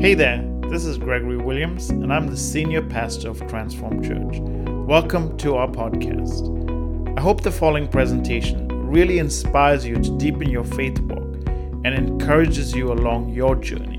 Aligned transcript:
Hey 0.00 0.14
there, 0.14 0.44
this 0.68 0.84
is 0.84 0.96
Gregory 0.96 1.38
Williams, 1.38 1.90
and 1.90 2.12
I'm 2.12 2.28
the 2.28 2.36
senior 2.36 2.82
pastor 2.82 3.30
of 3.30 3.44
Transform 3.48 4.00
Church. 4.00 4.38
Welcome 4.86 5.36
to 5.38 5.56
our 5.56 5.66
podcast. 5.66 7.18
I 7.18 7.20
hope 7.20 7.40
the 7.40 7.50
following 7.50 7.88
presentation 7.88 8.68
really 8.88 9.18
inspires 9.18 9.84
you 9.84 9.96
to 9.96 10.16
deepen 10.16 10.50
your 10.50 10.62
faith 10.62 11.00
walk 11.00 11.48
and 11.84 11.88
encourages 11.88 12.76
you 12.76 12.92
along 12.92 13.30
your 13.30 13.56
journey. 13.56 13.96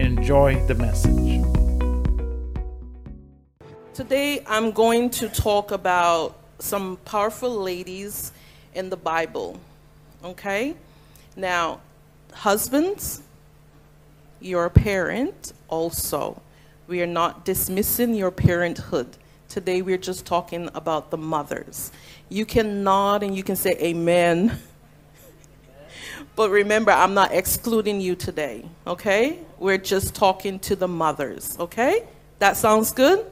Enjoy 0.00 0.64
the 0.68 0.76
message. 0.76 1.42
Today, 3.94 4.44
I'm 4.46 4.70
going 4.70 5.10
to 5.10 5.28
talk 5.28 5.72
about 5.72 6.36
some 6.60 6.96
powerful 7.04 7.50
ladies 7.50 8.30
in 8.72 8.88
the 8.88 8.96
Bible. 8.96 9.58
Okay? 10.22 10.76
Now, 11.34 11.80
husbands, 12.32 13.22
you're 14.44 14.68
parent 14.70 15.52
also. 15.68 16.40
We 16.86 17.00
are 17.02 17.06
not 17.06 17.44
dismissing 17.44 18.14
your 18.14 18.30
parenthood. 18.30 19.16
Today 19.48 19.82
we're 19.82 19.98
just 19.98 20.26
talking 20.26 20.68
about 20.74 21.10
the 21.10 21.16
mothers. 21.16 21.92
You 22.28 22.44
can 22.44 22.82
nod 22.82 23.22
and 23.22 23.36
you 23.36 23.42
can 23.42 23.56
say 23.56 23.76
amen. 23.80 24.58
but 26.36 26.50
remember, 26.50 26.90
I'm 26.90 27.14
not 27.14 27.32
excluding 27.32 28.00
you 28.00 28.14
today, 28.14 28.64
okay? 28.86 29.38
We're 29.58 29.78
just 29.78 30.14
talking 30.14 30.58
to 30.60 30.76
the 30.76 30.88
mothers, 30.88 31.56
okay? 31.58 32.04
That 32.38 32.56
sounds 32.56 32.92
good? 32.92 33.26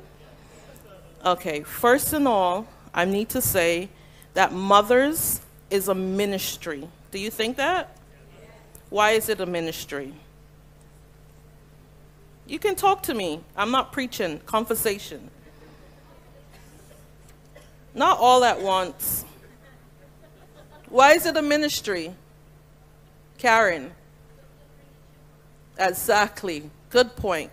Okay, 1.24 1.62
first 1.62 2.12
and 2.12 2.28
all, 2.28 2.66
I 2.94 3.04
need 3.04 3.28
to 3.30 3.40
say 3.40 3.88
that 4.34 4.52
mothers 4.52 5.40
is 5.70 5.88
a 5.88 5.94
ministry. 5.94 6.88
Do 7.10 7.18
you 7.18 7.30
think 7.30 7.56
that? 7.56 7.96
Why 8.88 9.12
is 9.12 9.28
it 9.28 9.40
a 9.40 9.46
ministry? 9.46 10.14
You 12.50 12.58
can 12.58 12.74
talk 12.74 13.04
to 13.04 13.14
me. 13.14 13.38
I'm 13.56 13.70
not 13.70 13.92
preaching, 13.92 14.40
conversation. 14.40 15.30
Not 17.94 18.18
all 18.18 18.42
at 18.42 18.60
once. 18.60 19.24
Why 20.88 21.12
is 21.12 21.26
it 21.26 21.36
a 21.36 21.42
ministry? 21.42 22.12
Karen. 23.38 23.92
Exactly. 25.78 26.68
Good 26.90 27.14
point. 27.14 27.52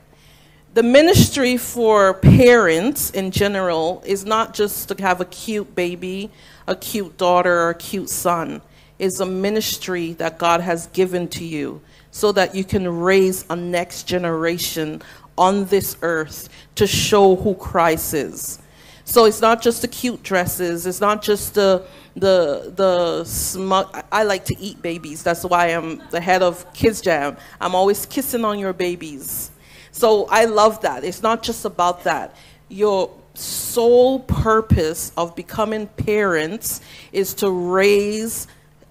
The 0.74 0.82
ministry 0.82 1.58
for 1.58 2.16
parents 2.16 3.12
in 3.12 3.30
general 3.30 4.02
is 4.04 4.26
not 4.26 4.56
just 4.56 4.90
to 4.90 5.00
have 5.04 5.22
a 5.22 5.26
cute 5.26 5.76
baby, 5.76 6.32
a 6.66 6.76
cute 6.76 7.18
daughter, 7.18 7.56
or 7.60 7.70
a 7.70 7.76
cute 7.76 8.10
son. 8.10 8.64
It's 8.98 9.20
a 9.20 9.28
ministry 9.28 10.14
that 10.14 10.40
God 10.40 10.62
has 10.62 10.88
given 10.88 11.28
to 11.28 11.46
you 11.46 11.82
so 12.18 12.32
that 12.32 12.56
you 12.56 12.64
can 12.64 12.88
raise 12.88 13.46
a 13.52 13.56
next 13.56 14.08
generation 14.08 15.00
on 15.38 15.66
this 15.66 15.96
earth 16.02 16.50
to 16.74 16.88
show 16.88 17.36
who 17.36 17.54
Christ 17.54 18.16
is. 18.16 18.60
So 19.06 19.26
it's 19.26 19.40
not 19.40 19.62
just 19.62 19.84
the 19.84 19.88
cute 19.88 20.24
dresses. 20.24 20.88
It's 20.88 21.00
not 21.00 21.22
just 21.22 21.54
the 21.54 21.86
the 22.16 22.74
the 22.76 23.24
smug. 23.24 24.04
I 24.12 24.24
like 24.24 24.46
to 24.46 24.60
eat 24.60 24.82
babies. 24.82 25.22
That's 25.22 25.44
why 25.44 25.68
I'm 25.68 26.02
the 26.10 26.20
head 26.20 26.42
of 26.42 26.66
Kids 26.74 27.02
Jam. 27.02 27.38
I'm 27.62 27.76
always 27.76 28.08
kissing 28.08 28.44
on 28.44 28.58
your 28.58 28.74
babies. 28.74 29.52
So 29.92 30.26
I 30.32 30.46
love 30.46 30.82
that. 30.82 31.04
It's 31.04 31.22
not 31.22 31.44
just 31.44 31.66
about 31.66 32.04
that. 32.06 32.36
Your 32.68 33.12
sole 33.36 34.22
purpose 34.22 35.12
of 35.16 35.36
becoming 35.36 35.86
parents 35.86 36.82
is 37.12 37.36
to 37.36 37.52
raise 37.52 38.48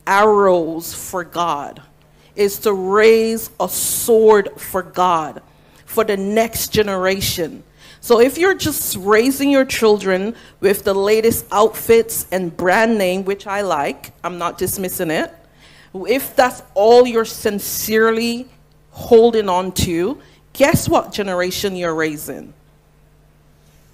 arrows 0.07 0.95
for 0.95 1.25
God 1.25 1.83
is 2.37 2.59
to 2.61 2.73
raise 2.73 3.51
a 3.59 3.69
sword 3.69 4.51
for 4.57 4.83
God, 4.83 5.43
for 5.85 6.05
the 6.05 6.17
next 6.17 6.69
generation. 6.69 7.65
So 8.01 8.21
if 8.21 8.39
you're 8.39 8.55
just 8.55 8.97
raising 8.99 9.51
your 9.51 9.65
children 9.65 10.37
with 10.61 10.85
the 10.85 10.95
latest 10.95 11.47
outfits 11.51 12.27
and 12.31 12.57
brand 12.57 12.99
name, 12.99 13.25
which 13.25 13.47
I 13.47 13.63
like, 13.63 14.13
I'm 14.23 14.39
not 14.39 14.59
dismissing 14.59 15.11
it. 15.11 15.35
If 15.93 16.37
that's 16.37 16.63
all 16.75 17.07
you're 17.07 17.25
sincerely 17.25 18.49
holding 18.93 19.49
on 19.49 19.73
to, 19.73 20.21
guess 20.53 20.89
what 20.89 21.13
generation 21.13 21.75
you're 21.75 21.95
raising? 21.95 22.53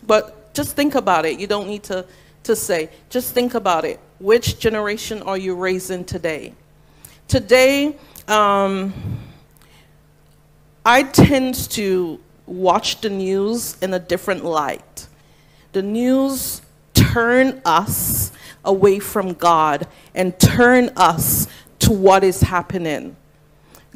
But 0.06 0.52
just 0.52 0.76
think 0.76 0.94
about 0.94 1.24
it. 1.24 1.40
You 1.40 1.46
don't 1.46 1.68
need 1.68 1.84
to, 1.84 2.04
to 2.42 2.56
say, 2.56 2.90
just 3.08 3.32
think 3.32 3.54
about 3.54 3.84
it. 3.84 3.98
Which 4.18 4.58
generation 4.58 5.22
are 5.22 5.38
you 5.38 5.54
raising 5.54 6.04
today? 6.04 6.52
Today, 7.28 7.96
um, 8.28 8.92
I 10.84 11.02
tend 11.04 11.54
to 11.70 12.20
watch 12.46 13.00
the 13.00 13.10
news 13.10 13.76
in 13.80 13.94
a 13.94 13.98
different 13.98 14.44
light. 14.44 15.06
The 15.72 15.82
news 15.82 16.62
turn 16.94 17.60
us 17.64 18.32
away 18.64 18.98
from 18.98 19.34
God 19.34 19.86
and 20.14 20.38
turn 20.38 20.90
us 20.96 21.46
to 21.80 21.92
what 21.92 22.24
is 22.24 22.40
happening. 22.42 23.16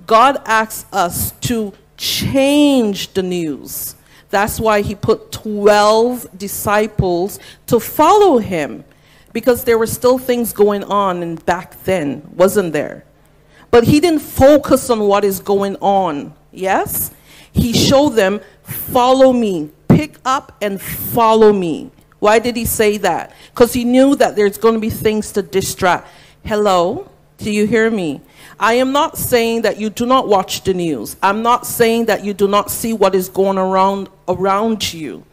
God 0.06 0.40
asks 0.44 0.86
us 0.92 1.32
to 1.42 1.72
change 1.96 3.12
the 3.14 3.22
news. 3.22 3.94
That's 4.30 4.60
why 4.60 4.82
he 4.82 4.94
put 4.94 5.32
12 5.32 6.38
disciples 6.38 7.38
to 7.66 7.80
follow 7.80 8.38
him 8.38 8.84
because 9.32 9.64
there 9.64 9.78
were 9.78 9.86
still 9.86 10.18
things 10.18 10.52
going 10.52 10.84
on 10.84 11.36
back 11.36 11.82
then, 11.84 12.22
wasn't 12.34 12.72
there? 12.72 13.04
But 13.70 13.84
he 13.84 14.00
didn't 14.00 14.20
focus 14.20 14.90
on 14.90 15.00
what 15.00 15.24
is 15.24 15.40
going 15.40 15.76
on. 15.76 16.34
Yes? 16.52 17.10
He 17.52 17.72
showed 17.72 18.10
them, 18.10 18.40
follow 18.62 19.32
me. 19.32 19.70
Pick 19.88 20.16
up 20.24 20.56
and 20.60 20.80
follow 20.80 21.52
me. 21.52 21.90
Why 22.18 22.38
did 22.38 22.56
he 22.56 22.64
say 22.64 22.98
that? 22.98 23.32
Because 23.52 23.72
he 23.72 23.84
knew 23.84 24.16
that 24.16 24.36
there's 24.36 24.58
going 24.58 24.74
to 24.74 24.80
be 24.80 24.90
things 24.90 25.32
to 25.32 25.42
distract. 25.42 26.08
Hello? 26.44 27.10
Do 27.38 27.50
you 27.50 27.66
hear 27.66 27.90
me? 27.90 28.22
I 28.58 28.74
am 28.74 28.92
not 28.92 29.18
saying 29.18 29.62
that 29.62 29.78
you 29.78 29.90
do 29.90 30.06
not 30.06 30.28
watch 30.28 30.62
the 30.64 30.72
news. 30.72 31.16
I'm 31.22 31.42
not 31.42 31.66
saying 31.66 32.06
that 32.06 32.24
you 32.24 32.32
do 32.32 32.48
not 32.48 32.70
see 32.70 32.94
what 32.94 33.14
is 33.14 33.28
going 33.28 33.58
around 33.58 34.08
around 34.28 34.94
you. 34.94 35.24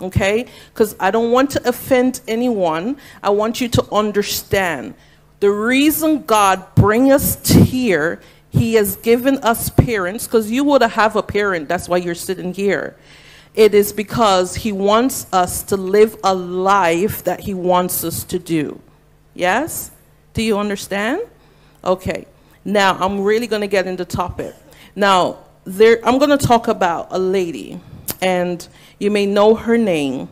Okay? 0.00 0.46
Because 0.72 0.96
I 0.98 1.10
don't 1.10 1.30
want 1.30 1.50
to 1.50 1.68
offend 1.68 2.22
anyone. 2.26 2.96
I 3.22 3.30
want 3.30 3.60
you 3.60 3.68
to 3.68 3.86
understand 3.92 4.94
the 5.40 5.50
reason 5.50 6.22
God 6.22 6.74
bring 6.74 7.10
us 7.10 7.46
here, 7.48 8.20
he 8.50 8.74
has 8.74 8.96
given 8.96 9.38
us 9.38 9.70
parents, 9.70 10.26
because 10.26 10.50
you 10.50 10.64
would 10.64 10.82
have 10.82 11.16
a 11.16 11.22
parent, 11.22 11.68
that's 11.68 11.88
why 11.88 11.96
you're 11.96 12.14
sitting 12.14 12.54
here. 12.54 12.96
It 13.54 13.74
is 13.74 13.92
because 13.92 14.54
he 14.54 14.70
wants 14.70 15.26
us 15.32 15.62
to 15.64 15.76
live 15.76 16.16
a 16.22 16.34
life 16.34 17.24
that 17.24 17.40
he 17.40 17.54
wants 17.54 18.04
us 18.04 18.22
to 18.24 18.38
do. 18.38 18.80
Yes? 19.34 19.90
Do 20.34 20.42
you 20.42 20.58
understand? 20.58 21.22
Okay. 21.82 22.26
Now, 22.64 22.96
I'm 22.98 23.22
really 23.22 23.46
going 23.46 23.62
to 23.62 23.66
get 23.66 23.86
into 23.86 24.04
topic. 24.04 24.54
Now, 24.94 25.38
there, 25.64 25.98
I'm 26.04 26.18
going 26.18 26.36
to 26.36 26.46
talk 26.46 26.68
about 26.68 27.08
a 27.10 27.18
lady, 27.18 27.80
and 28.20 28.66
you 28.98 29.10
may 29.10 29.26
know 29.26 29.54
her 29.54 29.78
name. 29.78 30.28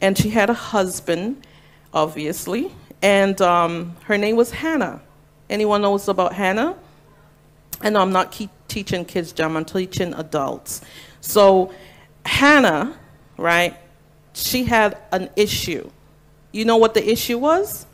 And 0.00 0.16
she 0.16 0.30
had 0.30 0.50
a 0.50 0.54
husband, 0.54 1.46
obviously, 1.92 2.72
and 3.06 3.40
um, 3.40 3.94
her 4.06 4.18
name 4.18 4.34
was 4.34 4.50
Hannah. 4.50 5.00
Anyone 5.48 5.82
knows 5.82 6.08
about 6.08 6.32
Hannah? 6.32 6.74
And 7.80 7.96
I'm 7.96 8.10
not 8.10 8.36
teaching 8.66 9.04
kids, 9.04 9.30
Jam, 9.30 9.56
I'm 9.56 9.64
teaching 9.64 10.12
adults. 10.14 10.80
So 11.20 11.72
Hannah, 12.24 12.98
right, 13.36 13.76
she 14.32 14.64
had 14.64 14.98
an 15.12 15.30
issue. 15.36 15.88
You 16.50 16.64
know 16.64 16.78
what 16.78 16.94
the 16.94 17.08
issue 17.08 17.38
was? 17.38 17.86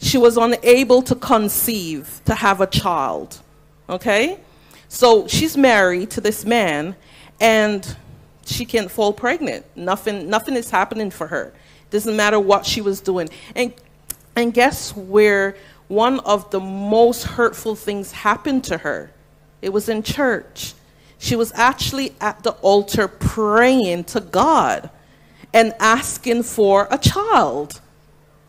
She 0.00 0.18
was 0.18 0.36
unable 0.36 1.00
to 1.00 1.14
conceive, 1.14 2.20
to 2.26 2.34
have 2.34 2.60
a 2.60 2.66
child. 2.66 3.40
Okay? 3.88 4.38
So 4.88 5.28
she's 5.28 5.56
married 5.56 6.10
to 6.10 6.20
this 6.20 6.44
man 6.44 6.94
and 7.40 7.96
she 8.44 8.66
can't 8.66 8.90
fall 8.90 9.14
pregnant. 9.14 9.64
Nothing, 9.76 10.28
nothing 10.28 10.56
is 10.56 10.68
happening 10.68 11.10
for 11.10 11.26
her. 11.26 11.54
Doesn't 11.88 12.14
matter 12.14 12.38
what 12.38 12.66
she 12.66 12.82
was 12.82 13.00
doing. 13.00 13.30
And 13.56 13.72
and 14.40 14.52
guess 14.52 14.94
where 14.96 15.56
one 15.88 16.20
of 16.20 16.50
the 16.50 16.60
most 16.60 17.24
hurtful 17.24 17.76
things 17.76 18.12
happened 18.12 18.64
to 18.64 18.78
her? 18.78 19.10
It 19.62 19.72
was 19.72 19.88
in 19.88 20.02
church. 20.02 20.74
She 21.18 21.36
was 21.36 21.52
actually 21.54 22.14
at 22.20 22.42
the 22.42 22.52
altar 22.62 23.06
praying 23.06 24.04
to 24.04 24.20
God 24.20 24.90
and 25.52 25.74
asking 25.78 26.44
for 26.44 26.88
a 26.90 26.98
child. 26.98 27.80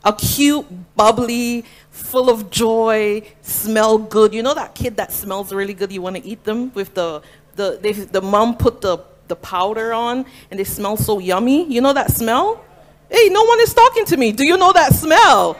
A 0.04 0.14
cute, 0.14 0.66
bubbly, 0.96 1.66
full 1.92 2.30
of 2.30 2.50
joy, 2.50 3.22
smell 3.42 3.98
good. 3.98 4.34
You 4.34 4.42
know 4.42 4.54
that 4.54 4.74
kid 4.74 4.98
that 4.98 5.12
smells 5.12 5.54
really 5.54 5.74
good, 5.74 5.92
you 5.92 6.02
want 6.02 6.16
to 6.16 6.26
eat 6.26 6.44
them 6.44 6.74
with 6.74 6.94
the, 6.96 7.22
the, 7.56 7.78
they, 7.82 7.92
the 7.92 8.22
mom 8.22 8.58
put 8.58 8.82
the, 8.82 9.00
the 9.28 9.36
powder 9.36 9.94
on 9.94 10.26
and 10.50 10.60
they 10.60 10.64
smell 10.64 10.98
so 10.98 11.20
yummy. 11.20 11.72
You 11.72 11.82
know 11.82 11.94
that 11.94 12.12
smell? 12.12 12.64
Hey, 13.10 13.30
no 13.30 13.44
one 13.44 13.60
is 13.60 13.74
talking 13.74 14.06
to 14.06 14.18
me. 14.18 14.32
Do 14.32 14.46
you 14.46 14.58
know 14.58 14.72
that 14.74 14.94
smell? 14.94 15.58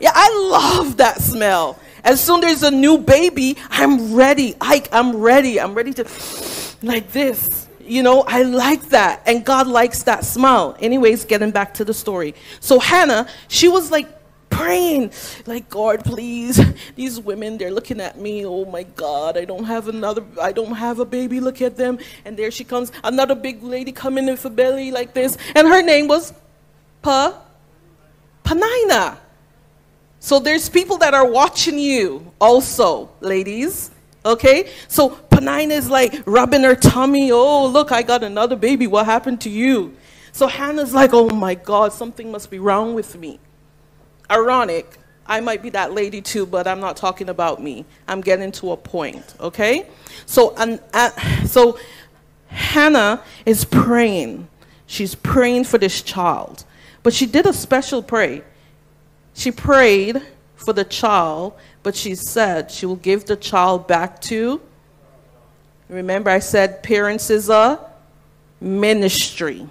Yeah, 0.00 0.12
I 0.14 0.48
love 0.50 0.96
that 0.98 1.20
smell. 1.20 1.78
As 2.04 2.20
soon 2.20 2.44
as 2.44 2.60
there's 2.60 2.72
a 2.72 2.76
new 2.76 2.98
baby, 2.98 3.56
I'm 3.70 4.14
ready. 4.14 4.54
I, 4.60 4.84
I'm 4.92 5.16
ready. 5.16 5.58
I'm 5.60 5.74
ready 5.74 5.92
to 5.94 6.04
like 6.82 7.12
this. 7.12 7.66
You 7.80 8.02
know, 8.02 8.24
I 8.26 8.42
like 8.42 8.90
that. 8.90 9.22
And 9.26 9.44
God 9.44 9.66
likes 9.66 10.02
that 10.04 10.24
smell. 10.24 10.76
Anyways, 10.80 11.24
getting 11.24 11.50
back 11.50 11.74
to 11.74 11.84
the 11.84 11.94
story. 11.94 12.34
So 12.60 12.78
Hannah, 12.78 13.28
she 13.48 13.68
was 13.68 13.90
like 13.90 14.08
praying, 14.50 15.12
like, 15.46 15.68
God, 15.68 16.04
please, 16.04 16.60
these 16.94 17.20
women, 17.20 17.58
they're 17.58 17.72
looking 17.72 18.00
at 18.00 18.18
me. 18.18 18.46
Oh 18.46 18.64
my 18.64 18.84
God, 18.84 19.36
I 19.36 19.44
don't 19.44 19.64
have 19.64 19.88
another, 19.88 20.24
I 20.40 20.52
don't 20.52 20.74
have 20.74 21.00
a 21.00 21.04
baby. 21.04 21.40
Look 21.40 21.60
at 21.60 21.76
them. 21.76 21.98
And 22.24 22.36
there 22.36 22.50
she 22.50 22.64
comes, 22.64 22.92
another 23.02 23.34
big 23.34 23.62
lady 23.62 23.92
coming 23.92 24.28
in 24.28 24.36
for 24.36 24.50
belly 24.50 24.90
like 24.90 25.12
this. 25.14 25.36
And 25.54 25.66
her 25.66 25.82
name 25.82 26.06
was 26.06 26.32
Pa, 27.02 27.40
Peninnah. 28.44 29.18
So 30.24 30.38
there's 30.38 30.70
people 30.70 30.96
that 30.98 31.12
are 31.12 31.26
watching 31.26 31.78
you 31.78 32.32
also, 32.40 33.10
ladies. 33.20 33.90
Okay? 34.24 34.70
So 34.88 35.10
Peninnah 35.10 35.74
is 35.74 35.90
like 35.90 36.22
rubbing 36.24 36.62
her 36.62 36.74
tummy. 36.74 37.30
Oh, 37.30 37.66
look, 37.66 37.92
I 37.92 38.00
got 38.00 38.24
another 38.24 38.56
baby. 38.56 38.86
What 38.86 39.04
happened 39.04 39.42
to 39.42 39.50
you? 39.50 39.94
So 40.32 40.46
Hannah's 40.46 40.94
like, 40.94 41.10
oh 41.12 41.28
my 41.28 41.54
God, 41.54 41.92
something 41.92 42.32
must 42.32 42.50
be 42.50 42.58
wrong 42.58 42.94
with 42.94 43.18
me. 43.18 43.38
Ironic. 44.30 44.96
I 45.26 45.40
might 45.40 45.60
be 45.60 45.68
that 45.70 45.92
lady 45.92 46.22
too, 46.22 46.46
but 46.46 46.66
I'm 46.66 46.80
not 46.80 46.96
talking 46.96 47.28
about 47.28 47.62
me. 47.62 47.84
I'm 48.08 48.22
getting 48.22 48.50
to 48.52 48.72
a 48.72 48.78
point, 48.78 49.34
okay? 49.38 49.86
So, 50.24 50.54
uh, 50.56 51.10
so 51.44 51.78
Hannah 52.46 53.22
is 53.44 53.66
praying. 53.66 54.48
She's 54.86 55.14
praying 55.14 55.64
for 55.64 55.76
this 55.76 56.00
child. 56.00 56.64
But 57.02 57.12
she 57.12 57.26
did 57.26 57.44
a 57.44 57.52
special 57.52 58.02
prayer. 58.02 58.42
She 59.34 59.50
prayed 59.50 60.22
for 60.56 60.72
the 60.72 60.84
child, 60.84 61.54
but 61.82 61.94
she 61.94 62.14
said 62.14 62.70
she 62.70 62.86
will 62.86 62.96
give 62.96 63.26
the 63.26 63.36
child 63.36 63.86
back 63.86 64.20
to. 64.22 64.60
Remember, 65.88 66.30
I 66.30 66.38
said 66.38 66.82
parents 66.82 67.28
is 67.28 67.50
a 67.50 67.78
ministry. 68.60 69.68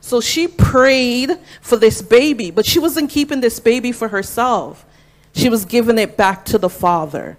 So 0.00 0.20
she 0.20 0.48
prayed 0.48 1.38
for 1.60 1.76
this 1.76 2.02
baby, 2.02 2.50
but 2.50 2.64
she 2.64 2.78
wasn't 2.78 3.10
keeping 3.10 3.40
this 3.40 3.60
baby 3.60 3.92
for 3.92 4.08
herself. 4.08 4.84
She 5.34 5.48
was 5.48 5.64
giving 5.64 5.98
it 5.98 6.16
back 6.16 6.44
to 6.46 6.58
the 6.58 6.70
father 6.70 7.36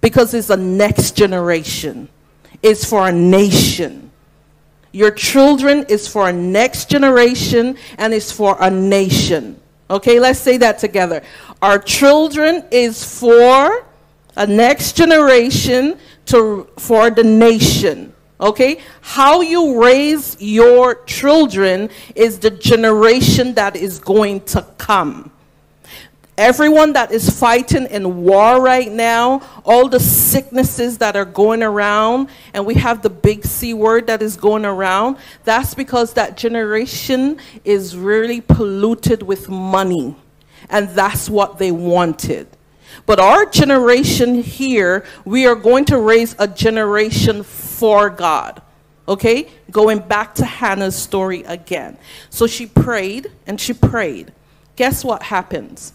because 0.00 0.34
it's 0.34 0.50
a 0.50 0.56
next 0.56 1.16
generation, 1.16 2.08
it's 2.62 2.84
for 2.84 3.08
a 3.08 3.12
nation. 3.12 4.10
Your 4.92 5.10
children 5.10 5.86
is 5.88 6.06
for 6.06 6.28
a 6.28 6.32
next 6.32 6.88
generation 6.88 7.76
and 7.98 8.14
it's 8.14 8.30
for 8.30 8.56
a 8.60 8.70
nation. 8.70 9.60
Okay, 9.90 10.18
let's 10.18 10.38
say 10.38 10.56
that 10.58 10.78
together. 10.78 11.22
Our 11.60 11.78
children 11.78 12.64
is 12.70 13.04
for 13.04 13.86
a 14.36 14.46
next 14.46 14.96
generation 14.96 15.98
to 16.26 16.68
for 16.78 17.10
the 17.10 17.24
nation. 17.24 18.12
Okay? 18.40 18.80
How 19.00 19.40
you 19.40 19.82
raise 19.82 20.36
your 20.40 21.04
children 21.04 21.90
is 22.14 22.38
the 22.38 22.50
generation 22.50 23.54
that 23.54 23.76
is 23.76 23.98
going 23.98 24.40
to 24.42 24.62
come. 24.78 25.30
Everyone 26.36 26.94
that 26.94 27.12
is 27.12 27.30
fighting 27.30 27.86
in 27.86 28.24
war 28.24 28.60
right 28.60 28.90
now, 28.90 29.40
all 29.64 29.88
the 29.88 30.00
sicknesses 30.00 30.98
that 30.98 31.14
are 31.14 31.24
going 31.24 31.62
around, 31.62 32.28
and 32.52 32.66
we 32.66 32.74
have 32.74 33.02
the 33.02 33.10
big 33.10 33.44
C 33.46 33.72
word 33.72 34.08
that 34.08 34.20
is 34.20 34.36
going 34.36 34.64
around, 34.64 35.16
that's 35.44 35.74
because 35.74 36.14
that 36.14 36.36
generation 36.36 37.38
is 37.64 37.96
really 37.96 38.40
polluted 38.40 39.22
with 39.22 39.48
money. 39.48 40.16
And 40.68 40.88
that's 40.88 41.30
what 41.30 41.58
they 41.58 41.70
wanted. 41.70 42.48
But 43.06 43.20
our 43.20 43.46
generation 43.46 44.42
here, 44.42 45.04
we 45.24 45.46
are 45.46 45.54
going 45.54 45.84
to 45.86 45.98
raise 45.98 46.34
a 46.40 46.48
generation 46.48 47.44
for 47.44 48.10
God. 48.10 48.60
Okay? 49.06 49.48
Going 49.70 50.00
back 50.00 50.34
to 50.36 50.44
Hannah's 50.44 50.96
story 50.96 51.44
again. 51.44 51.96
So 52.30 52.48
she 52.48 52.66
prayed 52.66 53.30
and 53.46 53.60
she 53.60 53.72
prayed. 53.72 54.32
Guess 54.74 55.04
what 55.04 55.24
happens? 55.24 55.92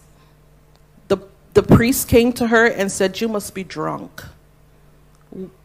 The 1.60 1.76
priest 1.76 2.08
came 2.08 2.32
to 2.32 2.48
her 2.48 2.68
and 2.68 2.90
said, 2.90 3.20
You 3.20 3.28
must 3.28 3.54
be 3.54 3.66
drunk. 3.66 4.24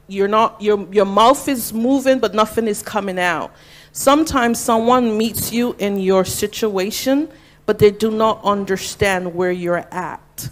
You're 0.09 0.27
not, 0.27 0.61
your, 0.61 0.93
your 0.93 1.05
mouth 1.05 1.47
is 1.47 1.73
moving, 1.73 2.19
but 2.19 2.35
nothing 2.35 2.67
is 2.67 2.83
coming 2.83 3.17
out. 3.17 3.53
Sometimes 3.93 4.59
someone 4.59 5.17
meets 5.17 5.53
you 5.53 5.77
in 5.79 6.01
your 6.01 6.25
situation, 6.25 7.29
but 7.65 7.79
they 7.79 7.93
do 7.93 8.11
not 8.11 8.43
understand 8.43 9.37
where 9.37 9.53
you're 9.53 9.87
at. 9.93 10.49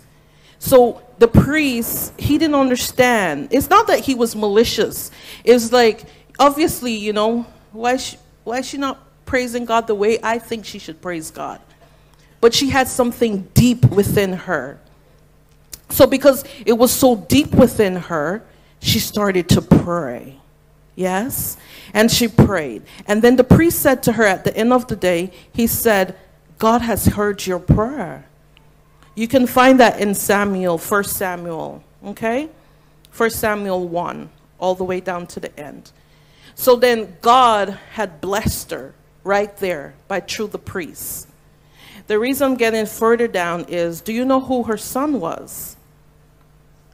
So 0.60 1.02
the 1.18 1.26
priest, 1.26 2.12
he 2.20 2.38
didn't 2.38 2.54
understand. 2.54 3.48
It's 3.50 3.68
not 3.68 3.88
that 3.88 3.98
he 3.98 4.14
was 4.14 4.36
malicious. 4.36 5.10
It's 5.42 5.72
like, 5.72 6.04
obviously, 6.38 6.92
you 6.92 7.12
know, 7.12 7.44
why, 7.72 7.96
she, 7.96 8.16
why 8.44 8.58
is 8.58 8.68
she 8.68 8.78
not 8.78 8.96
praising 9.26 9.64
God 9.64 9.88
the 9.88 9.96
way 9.96 10.20
I 10.22 10.38
think 10.38 10.66
she 10.66 10.78
should 10.78 11.02
praise 11.02 11.32
God? 11.32 11.60
But 12.40 12.54
she 12.54 12.70
had 12.70 12.86
something 12.86 13.48
deep 13.54 13.84
within 13.86 14.34
her. 14.34 14.78
So, 15.92 16.06
because 16.06 16.42
it 16.64 16.72
was 16.72 16.90
so 16.90 17.16
deep 17.16 17.54
within 17.54 17.96
her, 17.96 18.42
she 18.80 18.98
started 18.98 19.50
to 19.50 19.60
pray. 19.60 20.38
Yes? 20.96 21.58
And 21.92 22.10
she 22.10 22.28
prayed. 22.28 22.82
And 23.06 23.20
then 23.20 23.36
the 23.36 23.44
priest 23.44 23.80
said 23.80 24.02
to 24.04 24.12
her 24.12 24.24
at 24.24 24.44
the 24.44 24.56
end 24.56 24.72
of 24.72 24.88
the 24.88 24.96
day, 24.96 25.32
he 25.52 25.66
said, 25.66 26.16
God 26.58 26.80
has 26.80 27.04
heard 27.04 27.46
your 27.46 27.58
prayer. 27.58 28.24
You 29.14 29.28
can 29.28 29.46
find 29.46 29.80
that 29.80 30.00
in 30.00 30.14
Samuel, 30.14 30.78
1 30.78 31.04
Samuel, 31.04 31.84
okay? 32.06 32.48
1 33.14 33.28
Samuel 33.28 33.86
1, 33.86 34.30
all 34.58 34.74
the 34.74 34.84
way 34.84 35.00
down 35.00 35.26
to 35.26 35.40
the 35.40 35.60
end. 35.60 35.92
So 36.54 36.74
then 36.74 37.18
God 37.20 37.78
had 37.92 38.22
blessed 38.22 38.70
her 38.70 38.94
right 39.24 39.54
there 39.58 39.92
by 40.08 40.20
through 40.20 40.48
the 40.48 40.58
priest. 40.58 41.28
The 42.06 42.18
reason 42.18 42.52
I'm 42.52 42.56
getting 42.56 42.86
further 42.86 43.28
down 43.28 43.66
is 43.68 44.00
do 44.00 44.14
you 44.14 44.24
know 44.24 44.40
who 44.40 44.62
her 44.62 44.78
son 44.78 45.20
was? 45.20 45.76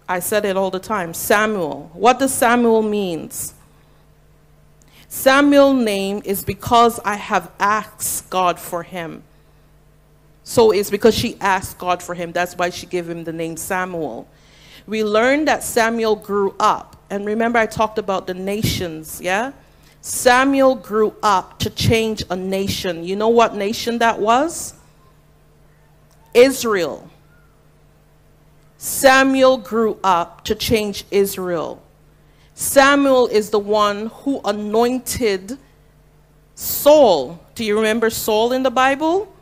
I 0.08 0.20
said 0.20 0.44
it 0.44 0.56
all 0.56 0.70
the 0.70 0.78
time. 0.81 1.12
Samuel. 1.12 1.90
What 1.93 2.19
does 2.19 2.32
Samuel 2.32 2.82
means? 2.82 3.55
Samuel 5.08 5.75
name 5.75 6.22
is 6.25 6.44
because 6.44 6.99
I 7.05 7.16
have 7.16 7.50
asked 7.58 8.31
God 8.31 8.58
for 8.58 8.82
him. 8.82 9.22
So 10.44 10.70
it's 10.70 10.90
because 10.90 11.14
she 11.14 11.37
asked 11.40 11.78
God 11.78 12.02
for 12.02 12.14
him. 12.14 12.32
That's 12.32 12.56
why 12.56 12.70
she 12.70 12.87
gave 12.87 13.08
him 13.08 13.25
the 13.25 13.32
name 13.32 13.56
Samuel. 13.56 14.26
We 14.87 15.05
learned 15.05 15.49
that 15.49 15.62
Samuel 15.62 16.16
grew 16.16 16.54
up. 16.58 16.96
And 17.11 17.26
remember 17.26 17.58
I 17.58 17.66
talked 17.66 17.99
about 17.99 18.26
the 18.26 18.34
nations, 18.34 19.20
yeah? 19.20 19.52
Samuel 20.00 20.75
grew 20.75 21.14
up 21.22 21.59
to 21.59 21.71
change 21.71 22.23
a 22.30 22.37
nation. 22.37 23.04
You 23.04 23.16
know 23.16 23.28
what 23.28 23.54
nation 23.54 23.99
that 23.99 24.21
was? 24.21 24.75
Israel. 26.33 27.11
Samuel 28.78 29.58
grew 29.58 29.99
up 30.04 30.44
to 30.44 30.54
change 30.54 31.04
Israel. 31.11 31.82
Samuel 32.54 33.26
is 33.26 33.50
the 33.50 33.58
one 33.58 34.06
who 34.06 34.40
anointed 34.44 35.58
Saul. 36.54 37.40
Do 37.56 37.64
you 37.64 37.76
remember 37.76 38.08
Saul 38.08 38.52
in 38.52 38.62
the 38.62 38.70
Bible? 38.70 39.32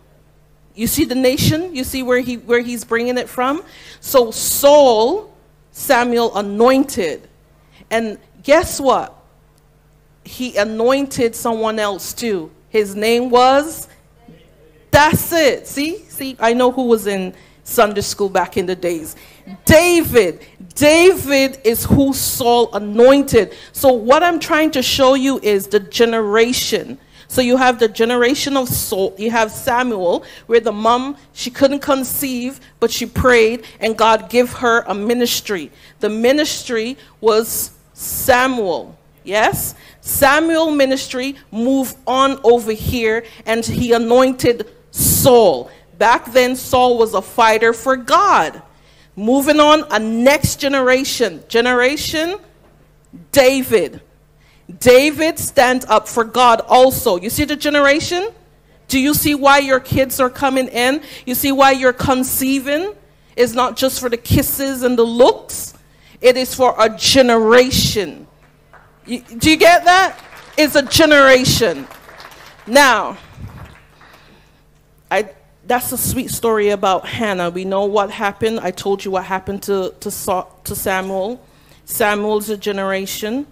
You 0.75 0.87
see 0.87 1.05
the 1.05 1.15
nation? 1.15 1.75
You 1.75 1.85
see 1.85 2.03
where 2.03 2.21
he 2.21 2.37
where 2.37 2.61
he's 2.61 2.85
bringing 2.85 3.19
it 3.19 3.29
from? 3.29 3.63
So 4.01 4.31
Saul, 4.31 5.33
Samuel 5.71 6.35
anointed. 6.37 7.29
And 7.91 8.19
guess 8.43 8.81
what? 8.81 9.15
He 10.25 10.57
anointed 10.57 11.35
someone 11.35 11.79
else 11.79 12.15
too. 12.15 12.51
His 12.71 12.95
name 12.95 13.31
was 13.31 13.89
That's 14.91 15.31
it. 15.33 15.67
See? 15.67 15.99
See, 16.09 16.37
I 16.41 16.55
know 16.55 16.71
who 16.73 16.85
was 16.85 17.07
in 17.07 17.35
Sunday 17.67 18.01
school 18.01 18.29
back 18.29 18.57
in 18.57 18.65
the 18.65 18.77
days. 18.77 19.17
David. 19.65 20.47
David 20.77 21.59
is 21.65 21.85
who 21.85 22.13
Saul 22.15 22.73
anointed. 22.73 23.55
So, 23.73 23.93
what 23.93 24.23
I'm 24.23 24.39
trying 24.39 24.71
to 24.73 24.83
show 24.83 25.15
you 25.15 25.41
is 25.43 25.67
the 25.67 25.81
generation. 25.81 26.99
So, 27.27 27.43
you 27.43 27.57
have 27.57 27.81
the 27.81 27.89
generation 27.89 28.57
of 28.57 28.69
Saul. 28.69 29.17
You 29.19 29.33
have 29.33 29.51
Samuel, 29.51 30.25
where 30.47 30.61
the 30.61 30.71
mom, 30.71 31.17
she 31.33 31.51
couldn't 31.51 31.81
conceive, 31.81 32.61
but 32.79 32.93
she 32.93 33.05
prayed, 33.05 33.65
and 33.81 33.99
God 33.99 34.31
gave 34.31 34.53
her 34.53 34.83
a 34.87 34.95
ministry. 34.95 35.73
The 35.99 36.09
ministry 36.09 36.97
was 37.21 37.73
Samuel. 37.95 38.97
Yes? 39.25 39.75
Samuel 40.03 40.71
ministry 40.71 41.35
moved 41.51 41.97
on 42.07 42.39
over 42.45 42.71
here, 42.71 43.25
and 43.45 43.67
he 43.67 43.93
anointed 43.93 44.71
Saul. 44.93 45.69
Back 45.99 46.33
then, 46.33 46.57
Saul 46.57 46.99
was 46.99 47.15
a 47.15 47.23
fighter 47.23 47.73
for 47.73 47.97
God. 47.97 48.63
Moving 49.17 49.61
on, 49.61 49.85
a 49.91 49.99
next 49.99 50.57
generation. 50.57 51.43
Generation 51.49 52.39
David. 53.33 54.03
David 54.79 55.39
stands 55.39 55.85
up 55.87 56.09
for 56.09 56.25
God 56.25 56.61
also. 56.63 57.17
You 57.17 57.31
see 57.31 57.45
the 57.45 57.57
generation? 57.57 58.31
Do 58.89 59.01
you 59.01 59.15
see 59.15 59.35
why 59.35 59.59
your 59.59 59.81
kids 59.81 60.21
are 60.21 60.31
coming 60.31 60.69
in? 60.69 61.03
You 61.25 61.35
see 61.35 61.53
why 61.53 61.73
you're 61.73 61.93
conceiving? 61.93 62.95
It's 63.37 63.53
not 63.53 63.77
just 63.77 64.01
for 64.01 64.09
the 64.09 64.17
kisses 64.17 64.83
and 64.83 64.99
the 64.99 65.05
looks, 65.05 65.75
it 66.21 66.37
is 66.37 66.55
for 66.55 66.75
a 66.79 66.89
generation. 66.97 68.27
You, 69.07 69.21
do 69.21 69.51
you 69.51 69.57
get 69.57 69.85
that? 69.85 70.19
It's 70.57 70.75
a 70.75 70.83
generation. 70.83 71.87
Now, 72.67 73.19
I, 75.11 75.31
that's 75.67 75.91
a 75.91 75.99
sweet 75.99 76.31
story 76.31 76.69
about 76.71 77.07
Hannah. 77.07 77.51
We 77.51 77.65
know 77.65 77.85
what 77.85 78.11
happened. 78.11 78.61
I 78.61 78.71
told 78.71 79.05
you 79.05 79.11
what 79.11 79.25
happened 79.25 79.65
to, 79.65 79.95
to, 80.01 80.47
to 80.65 80.75
Samuel. 80.75 81.45
Samuel's 81.85 82.49
a 82.51 82.57
generation. 82.57 83.47